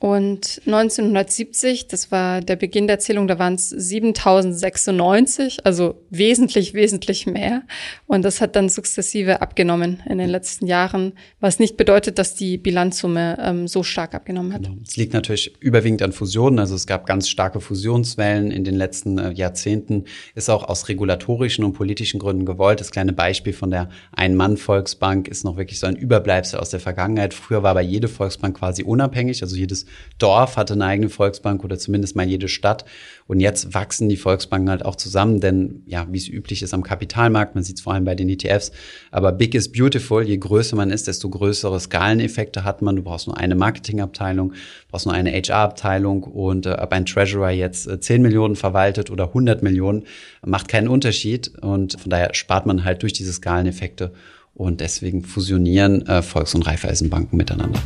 Und 0.00 0.60
1970, 0.64 1.88
das 1.88 2.12
war 2.12 2.40
der 2.40 2.54
Beginn 2.54 2.86
der 2.86 3.00
Zählung, 3.00 3.26
da 3.26 3.40
waren 3.40 3.54
es 3.54 3.68
7096, 3.70 5.66
also 5.66 5.96
wesentlich, 6.08 6.72
wesentlich 6.72 7.26
mehr. 7.26 7.62
Und 8.06 8.22
das 8.24 8.40
hat 8.40 8.54
dann 8.54 8.68
sukzessive 8.68 9.42
abgenommen 9.42 10.00
in 10.08 10.18
den 10.18 10.28
letzten 10.28 10.68
Jahren, 10.68 11.14
was 11.40 11.58
nicht 11.58 11.76
bedeutet, 11.76 12.20
dass 12.20 12.36
die 12.36 12.58
Bilanzsumme 12.58 13.38
ähm, 13.42 13.66
so 13.66 13.82
stark 13.82 14.14
abgenommen 14.14 14.52
hat. 14.52 14.62
Genau. 14.62 14.76
Es 14.86 14.96
liegt 14.96 15.14
natürlich 15.14 15.60
überwiegend 15.60 16.00
an 16.02 16.12
Fusionen. 16.12 16.60
Also 16.60 16.76
es 16.76 16.86
gab 16.86 17.04
ganz 17.04 17.28
starke 17.28 17.60
Fusionswellen 17.60 18.52
in 18.52 18.62
den 18.62 18.76
letzten 18.76 19.18
äh, 19.18 19.32
Jahrzehnten. 19.32 20.04
Ist 20.36 20.48
auch 20.48 20.62
aus 20.68 20.86
regulatorischen 20.88 21.64
und 21.64 21.72
politischen 21.72 22.20
Gründen 22.20 22.46
gewollt. 22.46 22.78
Das 22.78 22.92
kleine 22.92 23.12
Beispiel 23.12 23.52
von 23.52 23.72
der 23.72 23.88
Ein-Mann-Volksbank 24.12 25.26
ist 25.26 25.42
noch 25.42 25.56
wirklich 25.56 25.80
so 25.80 25.88
ein 25.88 25.96
Überbleibsel 25.96 26.60
aus 26.60 26.70
der 26.70 26.78
Vergangenheit. 26.78 27.34
Früher 27.34 27.64
war 27.64 27.72
aber 27.72 27.80
jede 27.80 28.06
Volksbank 28.06 28.56
quasi 28.58 28.84
unabhängig, 28.84 29.42
also 29.42 29.56
jedes 29.56 29.87
Dorf 30.18 30.56
hatte 30.56 30.74
eine 30.74 30.84
eigene 30.84 31.08
Volksbank 31.08 31.64
oder 31.64 31.78
zumindest 31.78 32.16
mal 32.16 32.26
jede 32.26 32.48
Stadt. 32.48 32.84
Und 33.26 33.40
jetzt 33.40 33.74
wachsen 33.74 34.08
die 34.08 34.16
Volksbanken 34.16 34.70
halt 34.70 34.84
auch 34.84 34.96
zusammen, 34.96 35.40
denn 35.40 35.82
ja, 35.86 36.06
wie 36.10 36.18
es 36.18 36.28
üblich 36.28 36.62
ist 36.62 36.74
am 36.74 36.82
Kapitalmarkt, 36.82 37.54
man 37.54 37.62
sieht 37.62 37.76
es 37.76 37.82
vor 37.82 37.92
allem 37.92 38.04
bei 38.04 38.14
den 38.14 38.28
ETFs, 38.28 38.72
aber 39.10 39.32
big 39.32 39.54
is 39.54 39.70
beautiful, 39.70 40.22
je 40.22 40.38
größer 40.38 40.76
man 40.76 40.90
ist, 40.90 41.06
desto 41.06 41.28
größere 41.28 41.78
Skaleneffekte 41.78 42.64
hat 42.64 42.82
man. 42.82 42.96
Du 42.96 43.02
brauchst 43.02 43.26
nur 43.26 43.36
eine 43.36 43.54
Marketingabteilung, 43.54 44.54
brauchst 44.90 45.06
nur 45.06 45.14
eine 45.14 45.30
HR-Abteilung 45.30 46.24
und 46.24 46.66
äh, 46.66 46.72
ob 46.72 46.92
ein 46.92 47.06
Treasurer 47.06 47.50
jetzt 47.50 47.86
äh, 47.86 48.00
10 48.00 48.22
Millionen 48.22 48.56
verwaltet 48.56 49.10
oder 49.10 49.28
100 49.28 49.62
Millionen, 49.62 50.04
macht 50.44 50.68
keinen 50.68 50.88
Unterschied 50.88 51.52
und 51.60 52.00
von 52.00 52.10
daher 52.10 52.34
spart 52.34 52.66
man 52.66 52.84
halt 52.84 53.02
durch 53.02 53.12
diese 53.12 53.32
Skaleneffekte 53.32 54.12
und 54.54 54.80
deswegen 54.80 55.22
fusionieren 55.22 56.06
äh, 56.06 56.22
Volks- 56.22 56.54
und 56.54 56.66
Raiffeisenbanken 56.66 57.36
miteinander. 57.36 57.80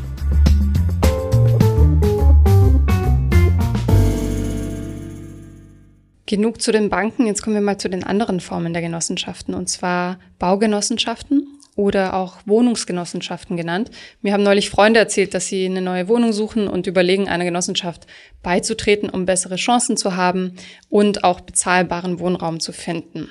Genug 6.33 6.63
zu 6.63 6.73
den 6.73 6.89
Banken. 6.89 7.27
Jetzt 7.27 7.43
kommen 7.43 7.57
wir 7.57 7.61
mal 7.61 7.77
zu 7.77 7.91
den 7.91 8.05
anderen 8.05 8.41
Formen 8.41 8.73
der 8.73 8.81
Genossenschaften, 8.81 9.53
und 9.53 9.69
zwar 9.69 10.19
Baugenossenschaften 10.39 11.47
oder 11.77 12.15
auch 12.15 12.39
Wohnungsgenossenschaften 12.47 13.59
genannt. 13.59 13.91
Mir 14.23 14.33
haben 14.33 14.43
neulich 14.43 14.71
Freunde 14.71 14.99
erzählt, 14.99 15.35
dass 15.35 15.49
sie 15.49 15.67
eine 15.67 15.83
neue 15.83 16.09
Wohnung 16.09 16.33
suchen 16.33 16.69
und 16.69 16.87
überlegen, 16.87 17.29
einer 17.29 17.45
Genossenschaft 17.45 18.07
beizutreten, 18.43 19.11
um 19.11 19.27
bessere 19.27 19.57
Chancen 19.57 19.99
zu 19.99 20.17
haben 20.17 20.55
und 20.89 21.23
auch 21.23 21.43
bezahlbaren 21.43 22.19
Wohnraum 22.19 22.61
zu 22.61 22.73
finden. 22.73 23.29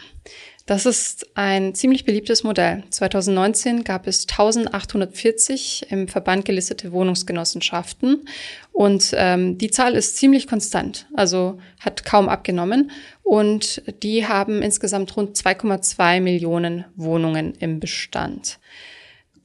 Das 0.66 0.86
ist 0.86 1.28
ein 1.36 1.74
ziemlich 1.74 2.06
beliebtes 2.06 2.44
Modell. 2.44 2.84
2019 2.90 3.84
gab 3.84 4.08
es 4.08 4.28
1840 4.30 5.88
im 5.90 6.08
Verband 6.08 6.46
gelistete 6.46 6.92
Wohnungsgenossenschaften 6.92 8.26
und 8.72 9.12
ähm, 9.16 9.58
die 9.58 9.72
Zahl 9.72 9.96
ist 9.96 10.18
ziemlich 10.18 10.48
konstant, 10.48 11.08
also 11.16 11.60
hat 11.80 12.06
kaum 12.06 12.30
abgenommen 12.30 12.92
und 13.24 13.82
die 14.04 14.28
haben 14.28 14.62
insgesamt 14.62 15.16
rund 15.18 15.36
2,2 15.36 16.22
Millionen 16.22 16.86
Wohnungen 16.96 17.54
im 17.56 17.80
Bestand. 17.80 18.60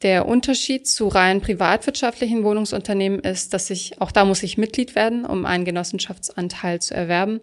Der 0.02 0.28
Unterschied 0.28 0.87
zu 0.87 1.08
rein 1.08 1.40
privatwirtschaftlichen 1.40 2.44
Wohnungsunternehmen 2.44 3.20
ist, 3.20 3.54
dass 3.54 3.70
ich, 3.70 4.00
auch 4.00 4.12
da 4.12 4.26
muss 4.26 4.42
ich 4.42 4.58
Mitglied 4.58 4.94
werden, 4.94 5.25
um 5.25 5.46
einen 5.46 5.64
Genossenschaftsanteil 5.64 6.82
zu 6.82 6.94
erwerben, 6.94 7.40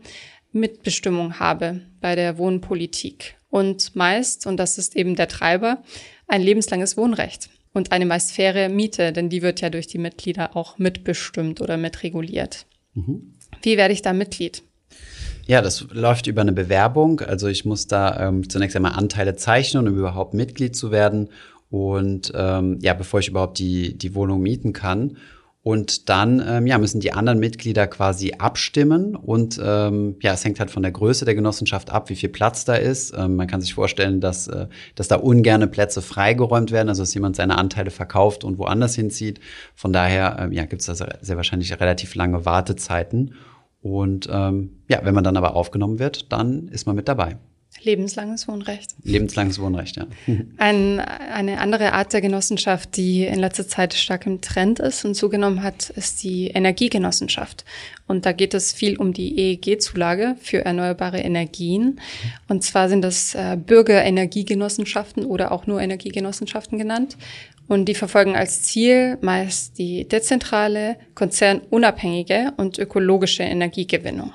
Mitbestimmung 0.53 1.39
habe 1.39 1.81
bei 1.99 2.15
der 2.15 2.37
Wohnpolitik 2.37 3.35
und 3.49 3.95
meist, 3.95 4.47
und 4.47 4.57
das 4.57 4.77
ist 4.77 4.95
eben 4.95 5.15
der 5.15 5.27
Treiber, 5.27 5.83
ein 6.27 6.41
lebenslanges 6.41 6.95
Wohnrecht 6.97 7.49
und 7.73 7.91
eine 7.91 8.05
meist 8.05 8.31
faire 8.31 8.69
Miete, 8.69 9.11
denn 9.11 9.29
die 9.29 9.41
wird 9.41 9.61
ja 9.61 9.69
durch 9.69 9.87
die 9.87 9.97
Mitglieder 9.97 10.55
auch 10.55 10.77
mitbestimmt 10.77 11.59
oder 11.59 11.77
mitreguliert. 11.77 12.65
Mhm. 12.93 13.33
Wie 13.61 13.77
werde 13.77 13.93
ich 13.93 14.01
da 14.01 14.13
Mitglied? 14.13 14.63
Ja, 15.45 15.61
das 15.61 15.85
läuft 15.91 16.27
über 16.27 16.41
eine 16.41 16.53
Bewerbung. 16.53 17.19
Also 17.19 17.47
ich 17.47 17.65
muss 17.65 17.87
da 17.87 18.27
ähm, 18.27 18.49
zunächst 18.49 18.75
einmal 18.75 18.93
Anteile 18.93 19.35
zeichnen, 19.35 19.87
um 19.87 19.97
überhaupt 19.97 20.33
Mitglied 20.33 20.75
zu 20.75 20.91
werden. 20.91 21.29
Und 21.69 22.31
ähm, 22.35 22.79
ja, 22.81 22.93
bevor 22.93 23.19
ich 23.19 23.27
überhaupt 23.27 23.59
die, 23.59 23.97
die 23.97 24.15
Wohnung 24.15 24.41
mieten 24.41 24.73
kann. 24.73 25.17
Und 25.63 26.09
dann 26.09 26.43
ähm, 26.45 26.67
ja, 26.67 26.77
müssen 26.77 26.99
die 26.99 27.13
anderen 27.13 27.39
Mitglieder 27.39 27.87
quasi 27.87 28.33
abstimmen. 28.37 29.15
Und 29.15 29.59
ähm, 29.63 30.17
ja, 30.21 30.33
es 30.33 30.43
hängt 30.43 30.59
halt 30.59 30.69
von 30.69 30.83
der 30.83 30.91
Größe 30.91 31.23
der 31.23 31.35
Genossenschaft 31.35 31.89
ab, 31.89 32.09
wie 32.09 32.17
viel 32.17 32.27
Platz 32.27 32.65
da 32.65 32.75
ist. 32.75 33.13
Ähm, 33.17 33.37
man 33.37 33.47
kann 33.47 33.61
sich 33.61 33.73
vorstellen, 33.73 34.19
dass, 34.19 34.47
äh, 34.47 34.67
dass 34.95 35.07
da 35.07 35.15
ungerne 35.15 35.67
Plätze 35.67 36.01
freigeräumt 36.01 36.71
werden, 36.71 36.89
also 36.89 37.01
dass 37.01 37.13
jemand 37.13 37.37
seine 37.37 37.57
Anteile 37.57 37.91
verkauft 37.91 38.43
und 38.43 38.57
woanders 38.57 38.95
hinzieht. 38.95 39.39
Von 39.73 39.93
daher 39.93 40.37
ähm, 40.37 40.51
ja, 40.51 40.65
gibt 40.65 40.81
es 40.81 40.87
da 40.87 40.95
sehr 41.21 41.37
wahrscheinlich 41.37 41.79
relativ 41.79 42.13
lange 42.15 42.45
Wartezeiten. 42.45 43.35
Und 43.81 44.27
ähm, 44.29 44.81
ja, 44.89 44.99
wenn 45.03 45.15
man 45.15 45.23
dann 45.23 45.37
aber 45.37 45.55
aufgenommen 45.55 45.97
wird, 45.97 46.31
dann 46.33 46.67
ist 46.67 46.87
man 46.87 46.95
mit 46.97 47.07
dabei. 47.07 47.37
Lebenslanges 47.83 48.47
Wohnrecht. 48.47 48.91
Lebenslanges 49.03 49.59
Wohnrecht, 49.59 49.97
ja. 49.97 50.07
Ein, 50.57 50.99
eine 50.99 51.59
andere 51.59 51.93
Art 51.93 52.13
der 52.13 52.21
Genossenschaft, 52.21 52.95
die 52.97 53.25
in 53.25 53.39
letzter 53.39 53.67
Zeit 53.67 53.93
stark 53.93 54.25
im 54.25 54.41
Trend 54.41 54.79
ist 54.79 55.03
und 55.05 55.15
zugenommen 55.15 55.63
hat, 55.63 55.89
ist 55.89 56.23
die 56.23 56.47
Energiegenossenschaft. 56.47 57.65
Und 58.07 58.25
da 58.25 58.31
geht 58.31 58.53
es 58.53 58.73
viel 58.73 58.97
um 58.97 59.13
die 59.13 59.37
EEG-Zulage 59.37 60.35
für 60.41 60.65
erneuerbare 60.65 61.19
Energien. 61.19 61.99
Und 62.47 62.63
zwar 62.63 62.89
sind 62.89 63.01
das 63.01 63.35
äh, 63.35 63.57
Bürgerenergiegenossenschaften 63.57 65.25
oder 65.25 65.51
auch 65.51 65.67
nur 65.67 65.81
Energiegenossenschaften 65.81 66.77
genannt. 66.77 67.17
Und 67.67 67.85
die 67.85 67.95
verfolgen 67.95 68.35
als 68.35 68.63
Ziel 68.63 69.17
meist 69.21 69.77
die 69.77 70.07
dezentrale, 70.07 70.97
konzernunabhängige 71.15 72.53
und 72.57 72.77
ökologische 72.77 73.43
Energiegewinnung. 73.43 74.33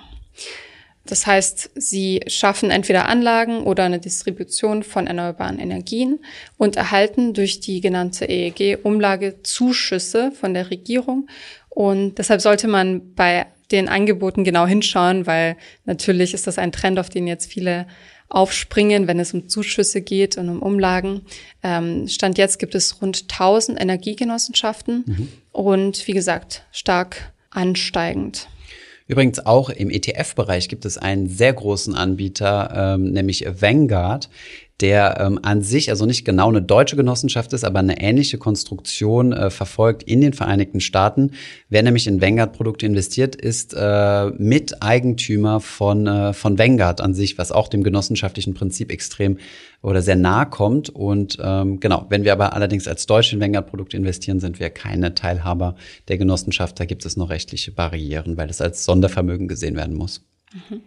Das 1.09 1.27
heißt, 1.27 1.71
sie 1.75 2.21
schaffen 2.27 2.71
entweder 2.71 3.09
Anlagen 3.09 3.63
oder 3.63 3.85
eine 3.85 3.99
Distribution 3.99 4.83
von 4.83 5.07
erneuerbaren 5.07 5.59
Energien 5.59 6.19
und 6.59 6.77
erhalten 6.77 7.33
durch 7.33 7.61
die 7.61 7.81
genannte 7.81 8.27
EEG-Umlage 8.27 9.43
Zuschüsse 9.43 10.33
von 10.33 10.53
der 10.53 10.71
Regierung. 10.71 11.27
Und 11.71 12.19
deshalb 12.19 12.43
sollte 12.43 12.69
man 12.69 13.15
bei 13.15 13.47
den 13.71 13.89
Angeboten 13.89 14.45
genau 14.45 14.67
hinschauen, 14.67 15.27
weil 15.27 15.57
natürlich 15.87 16.35
ist 16.35 16.47
das 16.47 16.59
ein 16.59 16.73
Trend, 16.73 16.99
auf 16.99 17.09
den 17.09 17.27
jetzt 17.27 17.51
viele 17.51 17.87
aufspringen, 18.29 19.07
wenn 19.07 19.19
es 19.19 19.33
um 19.33 19.49
Zuschüsse 19.49 20.03
geht 20.03 20.37
und 20.37 20.51
um 20.51 20.61
Umlagen. 20.61 21.23
Ähm, 21.63 22.07
Stand 22.07 22.37
jetzt 22.37 22.59
gibt 22.59 22.75
es 22.75 23.01
rund 23.01 23.23
1000 23.31 23.81
Energiegenossenschaften 23.81 25.05
mhm. 25.07 25.29
und 25.53 26.07
wie 26.07 26.13
gesagt, 26.13 26.65
stark 26.71 27.33
ansteigend. 27.49 28.49
Übrigens 29.09 29.45
auch 29.45 29.71
im 29.71 29.89
ETF-Bereich 29.89 30.69
gibt 30.69 30.85
es 30.85 30.99
einen 30.99 31.29
sehr 31.29 31.55
großen 31.55 31.95
Anbieter, 31.95 32.95
ähm, 32.95 33.11
nämlich 33.11 33.47
Vanguard, 33.47 34.29
der 34.81 35.19
ähm, 35.21 35.41
an 35.43 35.63
sich 35.63 35.91
also 35.91 36.07
nicht 36.07 36.25
genau 36.25 36.49
eine 36.49 36.63
deutsche 36.63 36.95
Genossenschaft 36.95 37.53
ist, 37.53 37.65
aber 37.65 37.81
eine 37.81 38.01
ähnliche 38.01 38.39
Konstruktion 38.39 39.33
äh, 39.33 39.51
verfolgt 39.51 40.05
in 40.05 40.21
den 40.21 40.33
Vereinigten 40.33 40.81
Staaten. 40.81 41.33
Wer 41.69 41.83
nämlich 41.83 42.07
in 42.07 42.21
Vanguard-Produkte 42.21 42.87
investiert, 42.87 43.35
ist 43.35 43.75
äh, 43.77 44.31
Miteigentümer 44.31 45.61
von, 45.61 46.07
äh, 46.07 46.33
von 46.33 46.59
Vanguard 46.59 47.01
an 47.01 47.13
sich, 47.13 47.39
was 47.39 47.51
auch 47.51 47.67
dem 47.67 47.83
genossenschaftlichen 47.83 48.55
Prinzip 48.55 48.93
extrem 48.93 49.39
oder 49.83 50.01
sehr 50.01 50.17
nahe 50.17 50.47
kommt. 50.47 50.91
Und 50.91 51.39
ähm, 51.43 51.81
genau, 51.81 52.07
wenn 52.09 52.23
wir 52.23 52.33
aber 52.33 52.53
allerdings 52.53 52.87
als 52.87 53.07
Deutsche 53.07 53.35
in 53.35 53.43
Vanguard-Produkte 53.43 53.97
investieren, 53.97 54.39
sind 54.39 54.61
wir 54.61 54.71
keine 54.71 55.15
Teilhaber 55.15 55.75
der 56.07 56.19
Genossenschaft. 56.19 56.79
Da 56.79 56.85
gibt 56.85 57.05
es 57.05 57.17
noch 57.17 57.31
rechtliche 57.31 57.73
Barrieren, 57.73 58.37
weil 58.37 58.47
das 58.47 58.61
als 58.61 58.85
Sondervermögen 58.85 59.49
gesehen 59.49 59.75
werden 59.75 59.97
muss. 59.97 60.25
Mhm. 60.53 60.83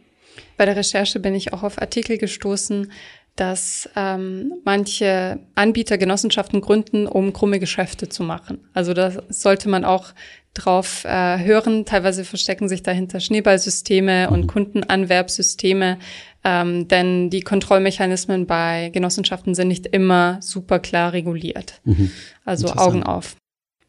Bei 0.58 0.66
der 0.66 0.76
Recherche 0.76 1.20
bin 1.20 1.36
ich 1.36 1.54
auch 1.54 1.64
auf 1.64 1.82
Artikel 1.82 2.18
gestoßen, 2.18 2.92
dass 3.36 3.90
ähm, 3.96 4.54
manche 4.66 5.40
Anbieter 5.56 5.98
Genossenschaften 5.98 6.62
gründen, 6.62 7.08
um 7.08 7.34
krumme 7.34 7.60
Geschäfte 7.60 8.10
zu 8.10 8.24
machen. 8.24 8.60
Also 8.74 8.94
da 8.94 9.24
sollte 9.30 9.70
man 9.70 9.86
auch 9.86 10.14
drauf 10.54 11.06
äh, 11.06 11.40
hören. 11.40 11.86
Teilweise 11.86 12.26
verstecken 12.26 12.68
sich 12.68 12.84
dahinter 12.84 13.20
Schneeballsysteme 13.20 14.30
und 14.30 14.42
mhm. 14.42 14.48
Kundenanwerbsysteme, 14.48 15.98
ähm, 16.44 16.88
denn 16.88 17.30
die 17.30 17.42
Kontrollmechanismen 17.42 18.48
bei 18.48 18.90
Genossenschaften 18.90 19.56
sind 19.56 19.70
nicht 19.70 19.88
immer 19.88 20.42
super 20.42 20.80
klar 20.80 21.14
reguliert. 21.14 21.82
Mhm. 21.86 22.12
Also 22.44 22.68
Augen 22.74 23.04
auf. 23.04 23.38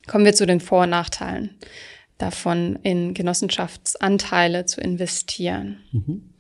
Kommen 0.07 0.25
wir 0.25 0.35
zu 0.35 0.47
den 0.47 0.61
Vor- 0.61 0.85
und 0.85 0.91
Nachteilen 0.91 1.59
davon, 2.19 2.79
in 2.83 3.15
Genossenschaftsanteile 3.15 4.65
zu 4.67 4.81
investieren. 4.81 5.79
Mhm. 5.91 6.32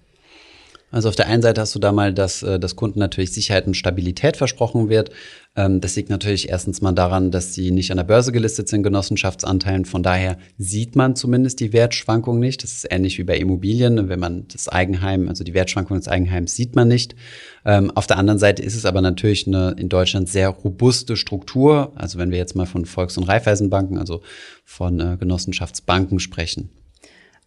Also 0.92 1.08
auf 1.08 1.16
der 1.16 1.26
einen 1.26 1.42
Seite 1.42 1.62
hast 1.62 1.74
du 1.74 1.78
da 1.78 1.90
mal, 1.90 2.12
dass, 2.12 2.42
äh, 2.42 2.60
dass 2.60 2.76
Kunden 2.76 2.98
natürlich 2.98 3.32
Sicherheit 3.32 3.66
und 3.66 3.74
Stabilität 3.74 4.36
versprochen 4.36 4.90
wird. 4.90 5.10
Ähm, 5.56 5.80
das 5.80 5.96
liegt 5.96 6.10
natürlich 6.10 6.50
erstens 6.50 6.82
mal 6.82 6.92
daran, 6.92 7.30
dass 7.30 7.54
sie 7.54 7.70
nicht 7.70 7.90
an 7.90 7.96
der 7.96 8.04
Börse 8.04 8.30
gelistet 8.30 8.68
sind, 8.68 8.82
Genossenschaftsanteilen. 8.82 9.86
Von 9.86 10.02
daher 10.02 10.36
sieht 10.58 10.94
man 10.94 11.16
zumindest 11.16 11.60
die 11.60 11.72
Wertschwankung 11.72 12.38
nicht. 12.38 12.62
Das 12.62 12.72
ist 12.72 12.86
ähnlich 12.90 13.18
wie 13.18 13.24
bei 13.24 13.38
Immobilien. 13.38 14.10
Wenn 14.10 14.20
man 14.20 14.46
das 14.52 14.68
Eigenheim, 14.68 15.30
also 15.30 15.44
die 15.44 15.54
Wertschwankung 15.54 15.96
des 15.96 16.08
Eigenheims 16.08 16.54
sieht 16.54 16.76
man 16.76 16.88
nicht. 16.88 17.16
Ähm, 17.64 17.90
auf 17.94 18.06
der 18.06 18.18
anderen 18.18 18.38
Seite 18.38 18.62
ist 18.62 18.76
es 18.76 18.84
aber 18.84 19.00
natürlich 19.00 19.46
eine 19.46 19.74
in 19.78 19.88
Deutschland 19.88 20.28
sehr 20.28 20.50
robuste 20.50 21.16
Struktur. 21.16 21.92
Also 21.94 22.18
wenn 22.18 22.30
wir 22.30 22.38
jetzt 22.38 22.54
mal 22.54 22.66
von 22.66 22.84
Volks- 22.84 23.16
und 23.16 23.24
Raiffeisenbanken, 23.24 23.96
also 23.96 24.20
von 24.66 25.00
äh, 25.00 25.16
Genossenschaftsbanken 25.18 26.20
sprechen. 26.20 26.68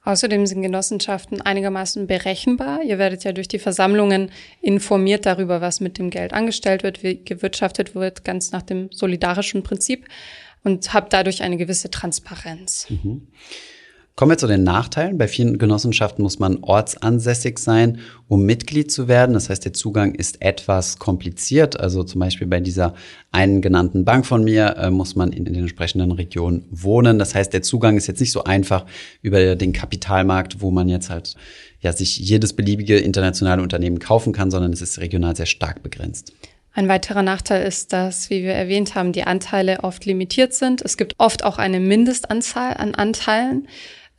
Außerdem 0.05 0.45
sind 0.45 0.61
Genossenschaften 0.61 1.41
einigermaßen 1.41 2.05
berechenbar. 2.05 2.83
Ihr 2.83 2.99
werdet 2.99 3.23
ja 3.23 3.31
durch 3.31 3.47
die 3.47 3.59
Versammlungen 3.59 4.31
informiert 4.61 5.25
darüber, 5.25 5.61
was 5.61 5.81
mit 5.81 5.97
dem 5.97 6.11
Geld 6.11 6.31
angestellt 6.31 6.83
wird, 6.83 7.03
wie 7.03 7.23
gewirtschaftet 7.23 7.95
wird, 7.95 8.23
ganz 8.23 8.51
nach 8.51 8.61
dem 8.61 8.91
solidarischen 8.91 9.63
Prinzip 9.63 10.05
und 10.63 10.93
habt 10.93 11.11
dadurch 11.11 11.41
eine 11.41 11.57
gewisse 11.57 11.89
Transparenz. 11.89 12.87
Mhm. 12.89 13.27
Kommen 14.17 14.31
wir 14.31 14.37
zu 14.37 14.47
den 14.47 14.63
Nachteilen. 14.63 15.17
Bei 15.17 15.27
vielen 15.27 15.57
Genossenschaften 15.57 16.23
muss 16.23 16.39
man 16.39 16.59
ortsansässig 16.61 17.59
sein, 17.59 17.99
um 18.29 18.45
Mitglied 18.45 18.89
zu 18.89 19.09
werden. 19.09 19.33
Das 19.33 19.49
heißt, 19.49 19.65
der 19.65 19.73
Zugang 19.73 20.15
ist 20.15 20.41
etwas 20.41 20.99
kompliziert. 20.99 21.77
Also 21.77 22.01
zum 22.01 22.21
Beispiel 22.21 22.47
bei 22.47 22.61
dieser 22.61 22.93
einen 23.33 23.61
genannten 23.61 24.05
Bank 24.05 24.25
von 24.25 24.45
mir 24.45 24.77
äh, 24.77 24.89
muss 24.89 25.17
man 25.17 25.33
in, 25.33 25.43
den 25.43 25.55
entsprechenden 25.55 26.13
Regionen 26.13 26.63
wohnen. 26.71 27.19
Das 27.19 27.35
heißt, 27.35 27.51
der 27.51 27.61
Zugang 27.61 27.97
ist 27.97 28.07
jetzt 28.07 28.21
nicht 28.21 28.31
so 28.31 28.45
einfach 28.45 28.85
über 29.21 29.57
den 29.57 29.73
Kapitalmarkt, 29.73 30.61
wo 30.61 30.71
man 30.71 30.87
jetzt 30.87 31.09
halt 31.09 31.35
ja 31.81 31.91
sich 31.91 32.17
jedes 32.17 32.53
beliebige 32.53 32.97
internationale 32.97 33.61
Unternehmen 33.61 33.99
kaufen 33.99 34.31
kann, 34.31 34.49
sondern 34.49 34.71
es 34.71 34.81
ist 34.81 34.97
regional 34.99 35.35
sehr 35.35 35.45
stark 35.45 35.83
begrenzt. 35.83 36.31
Ein 36.71 36.87
weiterer 36.87 37.23
Nachteil 37.23 37.65
ist, 37.65 37.91
dass, 37.91 38.29
wie 38.29 38.43
wir 38.43 38.53
erwähnt 38.53 38.95
haben, 38.95 39.11
die 39.11 39.23
Anteile 39.23 39.83
oft 39.83 40.05
limitiert 40.05 40.53
sind. 40.53 40.81
Es 40.81 40.95
gibt 40.95 41.15
oft 41.17 41.43
auch 41.43 41.57
eine 41.57 41.81
Mindestanzahl 41.81 42.73
an 42.75 42.95
Anteilen. 42.95 43.67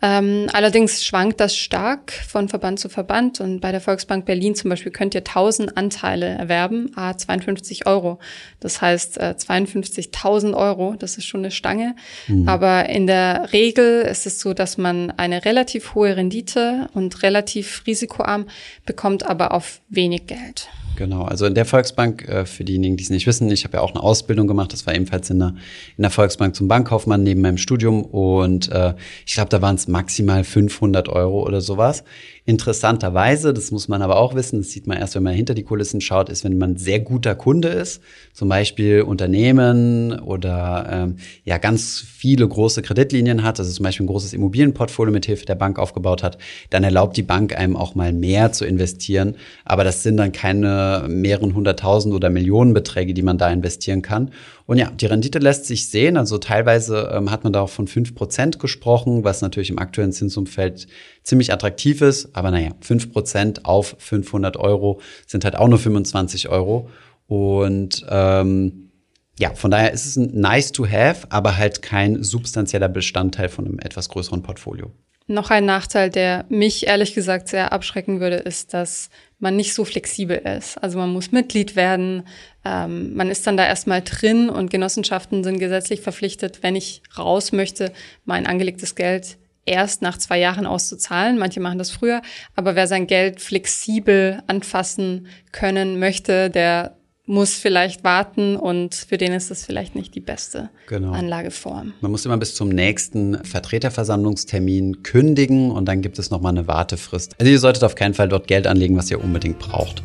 Ähm, 0.02 0.48
allerdings 0.52 1.04
schwankt 1.04 1.40
das 1.40 1.56
stark 1.56 2.12
von 2.12 2.50
Verband 2.50 2.78
zu 2.78 2.90
Verband 2.90 3.40
und 3.40 3.60
bei 3.60 3.72
der 3.72 3.80
Volksbank 3.80 4.26
Berlin 4.26 4.54
zum 4.54 4.68
Beispiel 4.68 4.92
könnt 4.92 5.14
ihr 5.14 5.22
1000 5.22 5.76
Anteile 5.78 6.26
erwerben, 6.26 6.92
a 6.96 7.16
52 7.16 7.86
Euro. 7.86 8.18
Das 8.60 8.82
heißt 8.82 9.16
äh, 9.18 9.34
52.000 9.38 10.54
Euro, 10.54 10.96
das 10.98 11.16
ist 11.16 11.24
schon 11.24 11.40
eine 11.40 11.50
Stange. 11.50 11.96
Mhm. 12.26 12.46
Aber 12.46 12.90
in 12.90 13.06
der 13.06 13.54
Regel 13.54 14.02
ist 14.02 14.26
es 14.26 14.38
so, 14.38 14.52
dass 14.52 14.76
man 14.76 15.12
eine 15.12 15.46
relativ 15.46 15.94
hohe 15.94 16.14
Rendite 16.14 16.88
und 16.92 17.22
relativ 17.22 17.84
risikoarm 17.86 18.46
bekommt, 18.84 19.24
aber 19.24 19.52
auf 19.52 19.80
wenig 19.88 20.26
Geld. 20.26 20.68
Genau, 20.96 21.22
also 21.24 21.46
in 21.46 21.54
der 21.54 21.66
Volksbank, 21.66 22.26
äh, 22.26 22.46
für 22.46 22.64
diejenigen, 22.64 22.96
die 22.96 23.04
es 23.04 23.10
nicht 23.10 23.26
wissen, 23.26 23.50
ich 23.50 23.64
habe 23.64 23.76
ja 23.76 23.82
auch 23.82 23.94
eine 23.94 24.02
Ausbildung 24.02 24.46
gemacht, 24.46 24.72
das 24.72 24.86
war 24.86 24.94
ebenfalls 24.94 25.28
in 25.30 25.38
der, 25.38 25.54
in 25.96 26.02
der 26.02 26.10
Volksbank 26.10 26.54
zum 26.56 26.68
Bankkaufmann 26.68 27.22
neben 27.22 27.42
meinem 27.42 27.58
Studium 27.58 28.02
und 28.02 28.72
äh, 28.72 28.94
ich 29.26 29.34
glaube, 29.34 29.50
da 29.50 29.60
waren 29.60 29.76
es 29.76 29.88
maximal 29.88 30.42
500 30.42 31.08
Euro 31.08 31.46
oder 31.46 31.60
sowas. 31.60 32.02
Interessanterweise, 32.46 33.52
das 33.52 33.72
muss 33.72 33.88
man 33.88 34.02
aber 34.02 34.18
auch 34.18 34.34
wissen, 34.34 34.60
das 34.60 34.70
sieht 34.70 34.86
man 34.86 34.98
erst, 34.98 35.16
wenn 35.16 35.24
man 35.24 35.34
hinter 35.34 35.54
die 35.54 35.64
Kulissen 35.64 36.00
schaut, 36.00 36.28
ist, 36.28 36.44
wenn 36.44 36.56
man 36.56 36.76
sehr 36.76 37.00
guter 37.00 37.34
Kunde 37.34 37.68
ist, 37.68 38.00
zum 38.32 38.48
Beispiel 38.48 39.02
Unternehmen 39.02 40.18
oder 40.20 40.88
ähm, 40.90 41.16
ja 41.44 41.58
ganz 41.58 42.00
viele 42.00 42.46
große 42.46 42.82
Kreditlinien 42.82 43.42
hat, 43.42 43.58
also 43.58 43.72
zum 43.72 43.82
Beispiel 43.82 44.04
ein 44.04 44.08
großes 44.08 44.32
Immobilienportfolio 44.32 45.12
mit 45.12 45.26
Hilfe 45.26 45.44
der 45.44 45.56
Bank 45.56 45.78
aufgebaut 45.78 46.22
hat, 46.22 46.38
dann 46.70 46.84
erlaubt 46.84 47.16
die 47.16 47.22
Bank 47.22 47.56
einem 47.56 47.76
auch 47.76 47.94
mal 47.96 48.12
mehr 48.12 48.52
zu 48.52 48.64
investieren. 48.64 49.34
Aber 49.64 49.82
das 49.82 50.04
sind 50.04 50.16
dann 50.16 50.32
keine 50.32 50.85
mehreren 51.08 51.54
hunderttausend 51.54 52.14
oder 52.14 52.30
Millionen 52.30 52.74
Beträge, 52.74 53.14
die 53.14 53.22
man 53.22 53.38
da 53.38 53.50
investieren 53.50 54.02
kann. 54.02 54.30
Und 54.66 54.78
ja, 54.78 54.90
die 54.90 55.06
Rendite 55.06 55.38
lässt 55.38 55.66
sich 55.66 55.88
sehen. 55.88 56.16
Also 56.16 56.38
teilweise 56.38 57.10
ähm, 57.12 57.30
hat 57.30 57.44
man 57.44 57.52
da 57.52 57.60
auch 57.60 57.70
von 57.70 57.86
fünf 57.86 58.14
Prozent 58.14 58.58
gesprochen, 58.58 59.24
was 59.24 59.42
natürlich 59.42 59.70
im 59.70 59.78
aktuellen 59.78 60.12
Zinsumfeld 60.12 60.86
ziemlich 61.22 61.52
attraktiv 61.52 62.00
ist. 62.02 62.34
Aber 62.34 62.50
naja, 62.50 62.70
fünf 62.80 63.12
Prozent 63.12 63.64
auf 63.64 63.96
500 63.98 64.56
Euro 64.56 65.00
sind 65.26 65.44
halt 65.44 65.56
auch 65.56 65.68
nur 65.68 65.78
25 65.78 66.48
Euro. 66.48 66.88
Und 67.26 68.04
ähm, 68.08 68.90
ja, 69.38 69.54
von 69.54 69.70
daher 69.70 69.92
ist 69.92 70.06
es 70.06 70.16
ein 70.16 70.40
nice 70.40 70.72
to 70.72 70.86
have, 70.86 71.26
aber 71.30 71.56
halt 71.56 71.82
kein 71.82 72.22
substanzieller 72.22 72.88
Bestandteil 72.88 73.48
von 73.48 73.66
einem 73.66 73.78
etwas 73.78 74.08
größeren 74.08 74.42
Portfolio. 74.42 74.92
Noch 75.28 75.50
ein 75.50 75.64
Nachteil, 75.64 76.08
der 76.08 76.44
mich 76.48 76.86
ehrlich 76.86 77.14
gesagt 77.14 77.48
sehr 77.48 77.72
abschrecken 77.72 78.20
würde, 78.20 78.36
ist, 78.36 78.74
dass 78.74 79.10
man 79.38 79.56
nicht 79.56 79.74
so 79.74 79.84
flexibel 79.84 80.36
ist. 80.36 80.78
Also 80.78 80.98
man 80.98 81.12
muss 81.12 81.32
Mitglied 81.32 81.74
werden, 81.74 82.22
ähm, 82.64 83.14
man 83.14 83.28
ist 83.28 83.46
dann 83.46 83.56
da 83.56 83.66
erstmal 83.66 84.02
drin 84.02 84.48
und 84.48 84.70
Genossenschaften 84.70 85.42
sind 85.42 85.58
gesetzlich 85.58 86.00
verpflichtet, 86.00 86.62
wenn 86.62 86.76
ich 86.76 87.02
raus 87.18 87.52
möchte, 87.52 87.92
mein 88.24 88.46
angelegtes 88.46 88.94
Geld 88.94 89.36
erst 89.66 90.00
nach 90.00 90.16
zwei 90.16 90.38
Jahren 90.38 90.64
auszuzahlen. 90.64 91.38
Manche 91.38 91.60
machen 91.60 91.78
das 91.78 91.90
früher, 91.90 92.22
aber 92.54 92.76
wer 92.76 92.86
sein 92.86 93.06
Geld 93.06 93.40
flexibel 93.40 94.42
anfassen 94.46 95.26
können 95.52 95.98
möchte, 95.98 96.50
der 96.50 96.96
muss 97.26 97.54
vielleicht 97.54 98.04
warten 98.04 98.56
und 98.56 98.94
für 98.94 99.18
den 99.18 99.32
ist 99.32 99.50
das 99.50 99.64
vielleicht 99.64 99.96
nicht 99.96 100.14
die 100.14 100.20
beste 100.20 100.70
genau. 100.86 101.10
Anlageform. 101.10 101.92
Man 102.00 102.12
muss 102.12 102.24
immer 102.24 102.38
bis 102.38 102.54
zum 102.54 102.68
nächsten 102.68 103.44
Vertreterversammlungstermin 103.44 105.02
kündigen 105.02 105.72
und 105.72 105.86
dann 105.86 106.02
gibt 106.02 106.20
es 106.20 106.30
nochmal 106.30 106.52
eine 106.52 106.68
Wartefrist. 106.68 107.34
Also 107.40 107.50
ihr 107.50 107.58
solltet 107.58 107.82
auf 107.82 107.96
keinen 107.96 108.14
Fall 108.14 108.28
dort 108.28 108.46
Geld 108.46 108.68
anlegen, 108.68 108.96
was 108.96 109.10
ihr 109.10 109.22
unbedingt 109.22 109.58
braucht. 109.58 110.04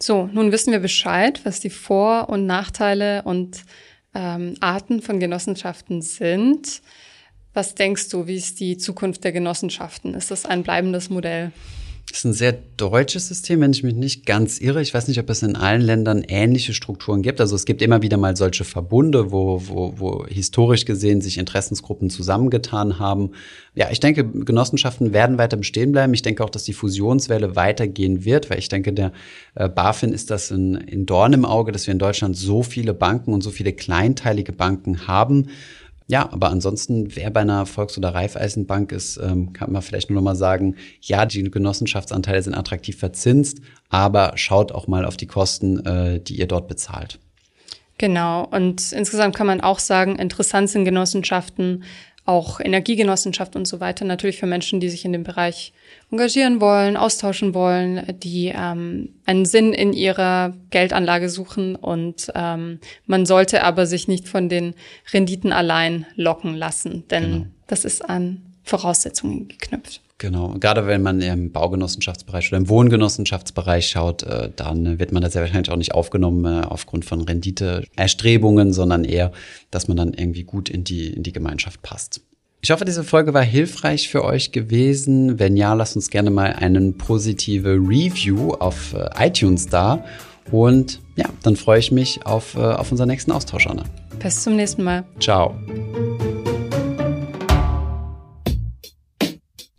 So, 0.00 0.28
nun 0.32 0.50
wissen 0.50 0.72
wir 0.72 0.80
Bescheid, 0.80 1.40
was 1.44 1.60
die 1.60 1.70
Vor- 1.70 2.28
und 2.28 2.46
Nachteile 2.46 3.22
und 3.22 3.62
ähm, 4.12 4.54
Arten 4.60 5.02
von 5.02 5.20
Genossenschaften 5.20 6.02
sind. 6.02 6.82
Was 7.56 7.74
denkst 7.74 8.10
du, 8.10 8.26
wie 8.26 8.36
ist 8.36 8.60
die 8.60 8.76
Zukunft 8.76 9.24
der 9.24 9.32
Genossenschaften? 9.32 10.12
Ist 10.12 10.30
das 10.30 10.44
ein 10.44 10.62
bleibendes 10.62 11.08
Modell? 11.08 11.52
Das 12.06 12.18
ist 12.18 12.24
ein 12.26 12.34
sehr 12.34 12.58
deutsches 12.76 13.28
System, 13.28 13.62
wenn 13.62 13.70
ich 13.70 13.82
mich 13.82 13.94
nicht 13.94 14.26
ganz 14.26 14.60
irre. 14.60 14.82
Ich 14.82 14.92
weiß 14.92 15.08
nicht, 15.08 15.18
ob 15.18 15.30
es 15.30 15.42
in 15.42 15.56
allen 15.56 15.80
Ländern 15.80 16.22
ähnliche 16.22 16.74
Strukturen 16.74 17.22
gibt. 17.22 17.40
Also 17.40 17.56
es 17.56 17.64
gibt 17.64 17.80
immer 17.80 18.02
wieder 18.02 18.18
mal 18.18 18.36
solche 18.36 18.64
Verbunde, 18.64 19.32
wo, 19.32 19.62
wo, 19.68 19.94
wo 19.96 20.26
historisch 20.26 20.84
gesehen 20.84 21.22
sich 21.22 21.38
Interessensgruppen 21.38 22.10
zusammengetan 22.10 22.98
haben. 22.98 23.30
Ja, 23.74 23.88
ich 23.90 24.00
denke, 24.00 24.28
Genossenschaften 24.28 25.14
werden 25.14 25.38
weiter 25.38 25.56
bestehen 25.56 25.92
bleiben. 25.92 26.12
Ich 26.12 26.22
denke 26.22 26.44
auch, 26.44 26.50
dass 26.50 26.64
die 26.64 26.74
Fusionswelle 26.74 27.56
weitergehen 27.56 28.26
wird, 28.26 28.50
weil 28.50 28.58
ich 28.58 28.68
denke, 28.68 28.92
der 28.92 29.12
äh, 29.54 29.70
BaFin 29.70 30.12
ist 30.12 30.30
das 30.30 30.50
in, 30.50 30.74
in 30.74 31.06
Dorn 31.06 31.32
im 31.32 31.46
Auge, 31.46 31.72
dass 31.72 31.86
wir 31.86 31.92
in 31.92 31.98
Deutschland 31.98 32.36
so 32.36 32.62
viele 32.62 32.92
Banken 32.92 33.32
und 33.32 33.40
so 33.40 33.50
viele 33.50 33.72
kleinteilige 33.72 34.52
Banken 34.52 35.08
haben 35.08 35.48
ja, 36.08 36.30
aber 36.32 36.50
ansonsten, 36.50 37.16
wer 37.16 37.30
bei 37.30 37.40
einer 37.40 37.66
Volks- 37.66 37.98
oder 37.98 38.14
Raiffeisenbank 38.14 38.92
ist, 38.92 39.16
ähm, 39.16 39.52
kann 39.52 39.72
man 39.72 39.82
vielleicht 39.82 40.08
nur 40.08 40.16
noch 40.16 40.24
mal 40.24 40.36
sagen, 40.36 40.76
ja, 41.00 41.26
die 41.26 41.42
Genossenschaftsanteile 41.42 42.42
sind 42.42 42.54
attraktiv 42.54 42.96
verzinst, 42.96 43.60
aber 43.88 44.32
schaut 44.36 44.70
auch 44.70 44.86
mal 44.86 45.04
auf 45.04 45.16
die 45.16 45.26
Kosten, 45.26 45.84
äh, 45.84 46.20
die 46.20 46.38
ihr 46.38 46.46
dort 46.46 46.68
bezahlt. 46.68 47.18
Genau. 47.98 48.46
Und 48.46 48.92
insgesamt 48.92 49.34
kann 49.34 49.46
man 49.46 49.60
auch 49.60 49.78
sagen, 49.78 50.16
interessant 50.16 50.70
sind 50.70 50.84
Genossenschaften, 50.84 51.82
auch 52.26 52.60
Energiegenossenschaft 52.60 53.56
und 53.56 53.66
so 53.66 53.80
weiter, 53.80 54.04
natürlich 54.04 54.38
für 54.38 54.46
Menschen, 54.46 54.80
die 54.80 54.88
sich 54.88 55.04
in 55.04 55.12
dem 55.12 55.22
Bereich 55.22 55.72
engagieren 56.10 56.60
wollen, 56.60 56.96
austauschen 56.96 57.54
wollen, 57.54 58.04
die 58.22 58.52
ähm, 58.54 59.14
einen 59.24 59.44
Sinn 59.44 59.72
in 59.72 59.92
ihrer 59.92 60.52
Geldanlage 60.70 61.28
suchen 61.28 61.76
und 61.76 62.30
ähm, 62.34 62.80
man 63.06 63.26
sollte 63.26 63.62
aber 63.62 63.86
sich 63.86 64.08
nicht 64.08 64.28
von 64.28 64.48
den 64.48 64.74
Renditen 65.12 65.52
allein 65.52 66.04
locken 66.16 66.54
lassen, 66.54 67.04
denn 67.08 67.22
genau. 67.22 67.46
das 67.68 67.84
ist 67.84 68.08
an 68.08 68.42
Voraussetzungen 68.64 69.46
geknüpft. 69.46 70.00
Genau, 70.18 70.54
gerade 70.58 70.86
wenn 70.86 71.02
man 71.02 71.20
im 71.20 71.52
Baugenossenschaftsbereich 71.52 72.48
oder 72.48 72.56
im 72.56 72.70
Wohngenossenschaftsbereich 72.70 73.88
schaut, 73.88 74.22
äh, 74.22 74.50
dann 74.54 74.98
wird 74.98 75.12
man 75.12 75.22
da 75.22 75.28
sehr 75.28 75.42
wahrscheinlich 75.42 75.70
auch 75.70 75.76
nicht 75.76 75.92
aufgenommen 75.92 76.44
äh, 76.46 76.64
aufgrund 76.64 77.04
von 77.04 77.20
Renditeerstrebungen, 77.20 78.72
sondern 78.72 79.04
eher, 79.04 79.32
dass 79.70 79.88
man 79.88 79.96
dann 79.98 80.14
irgendwie 80.14 80.44
gut 80.44 80.70
in 80.70 80.84
die, 80.84 81.08
in 81.08 81.22
die 81.22 81.32
Gemeinschaft 81.32 81.82
passt. 81.82 82.22
Ich 82.62 82.70
hoffe, 82.70 82.86
diese 82.86 83.04
Folge 83.04 83.34
war 83.34 83.42
hilfreich 83.42 84.08
für 84.08 84.24
euch 84.24 84.52
gewesen. 84.52 85.38
Wenn 85.38 85.54
ja, 85.54 85.74
lasst 85.74 85.96
uns 85.96 86.08
gerne 86.08 86.30
mal 86.30 86.54
einen 86.54 86.96
positive 86.96 87.74
Review 87.74 88.52
auf 88.54 88.94
äh, 88.94 89.28
iTunes 89.28 89.68
da. 89.68 90.02
Und 90.50 91.00
ja, 91.16 91.26
dann 91.42 91.56
freue 91.56 91.80
ich 91.80 91.92
mich 91.92 92.24
auf, 92.24 92.56
auf 92.56 92.92
unseren 92.92 93.08
nächsten 93.08 93.32
Austausch, 93.32 93.66
Anna. 93.66 93.84
Bis 94.20 94.44
zum 94.44 94.54
nächsten 94.54 94.84
Mal. 94.84 95.04
Ciao. 95.18 95.56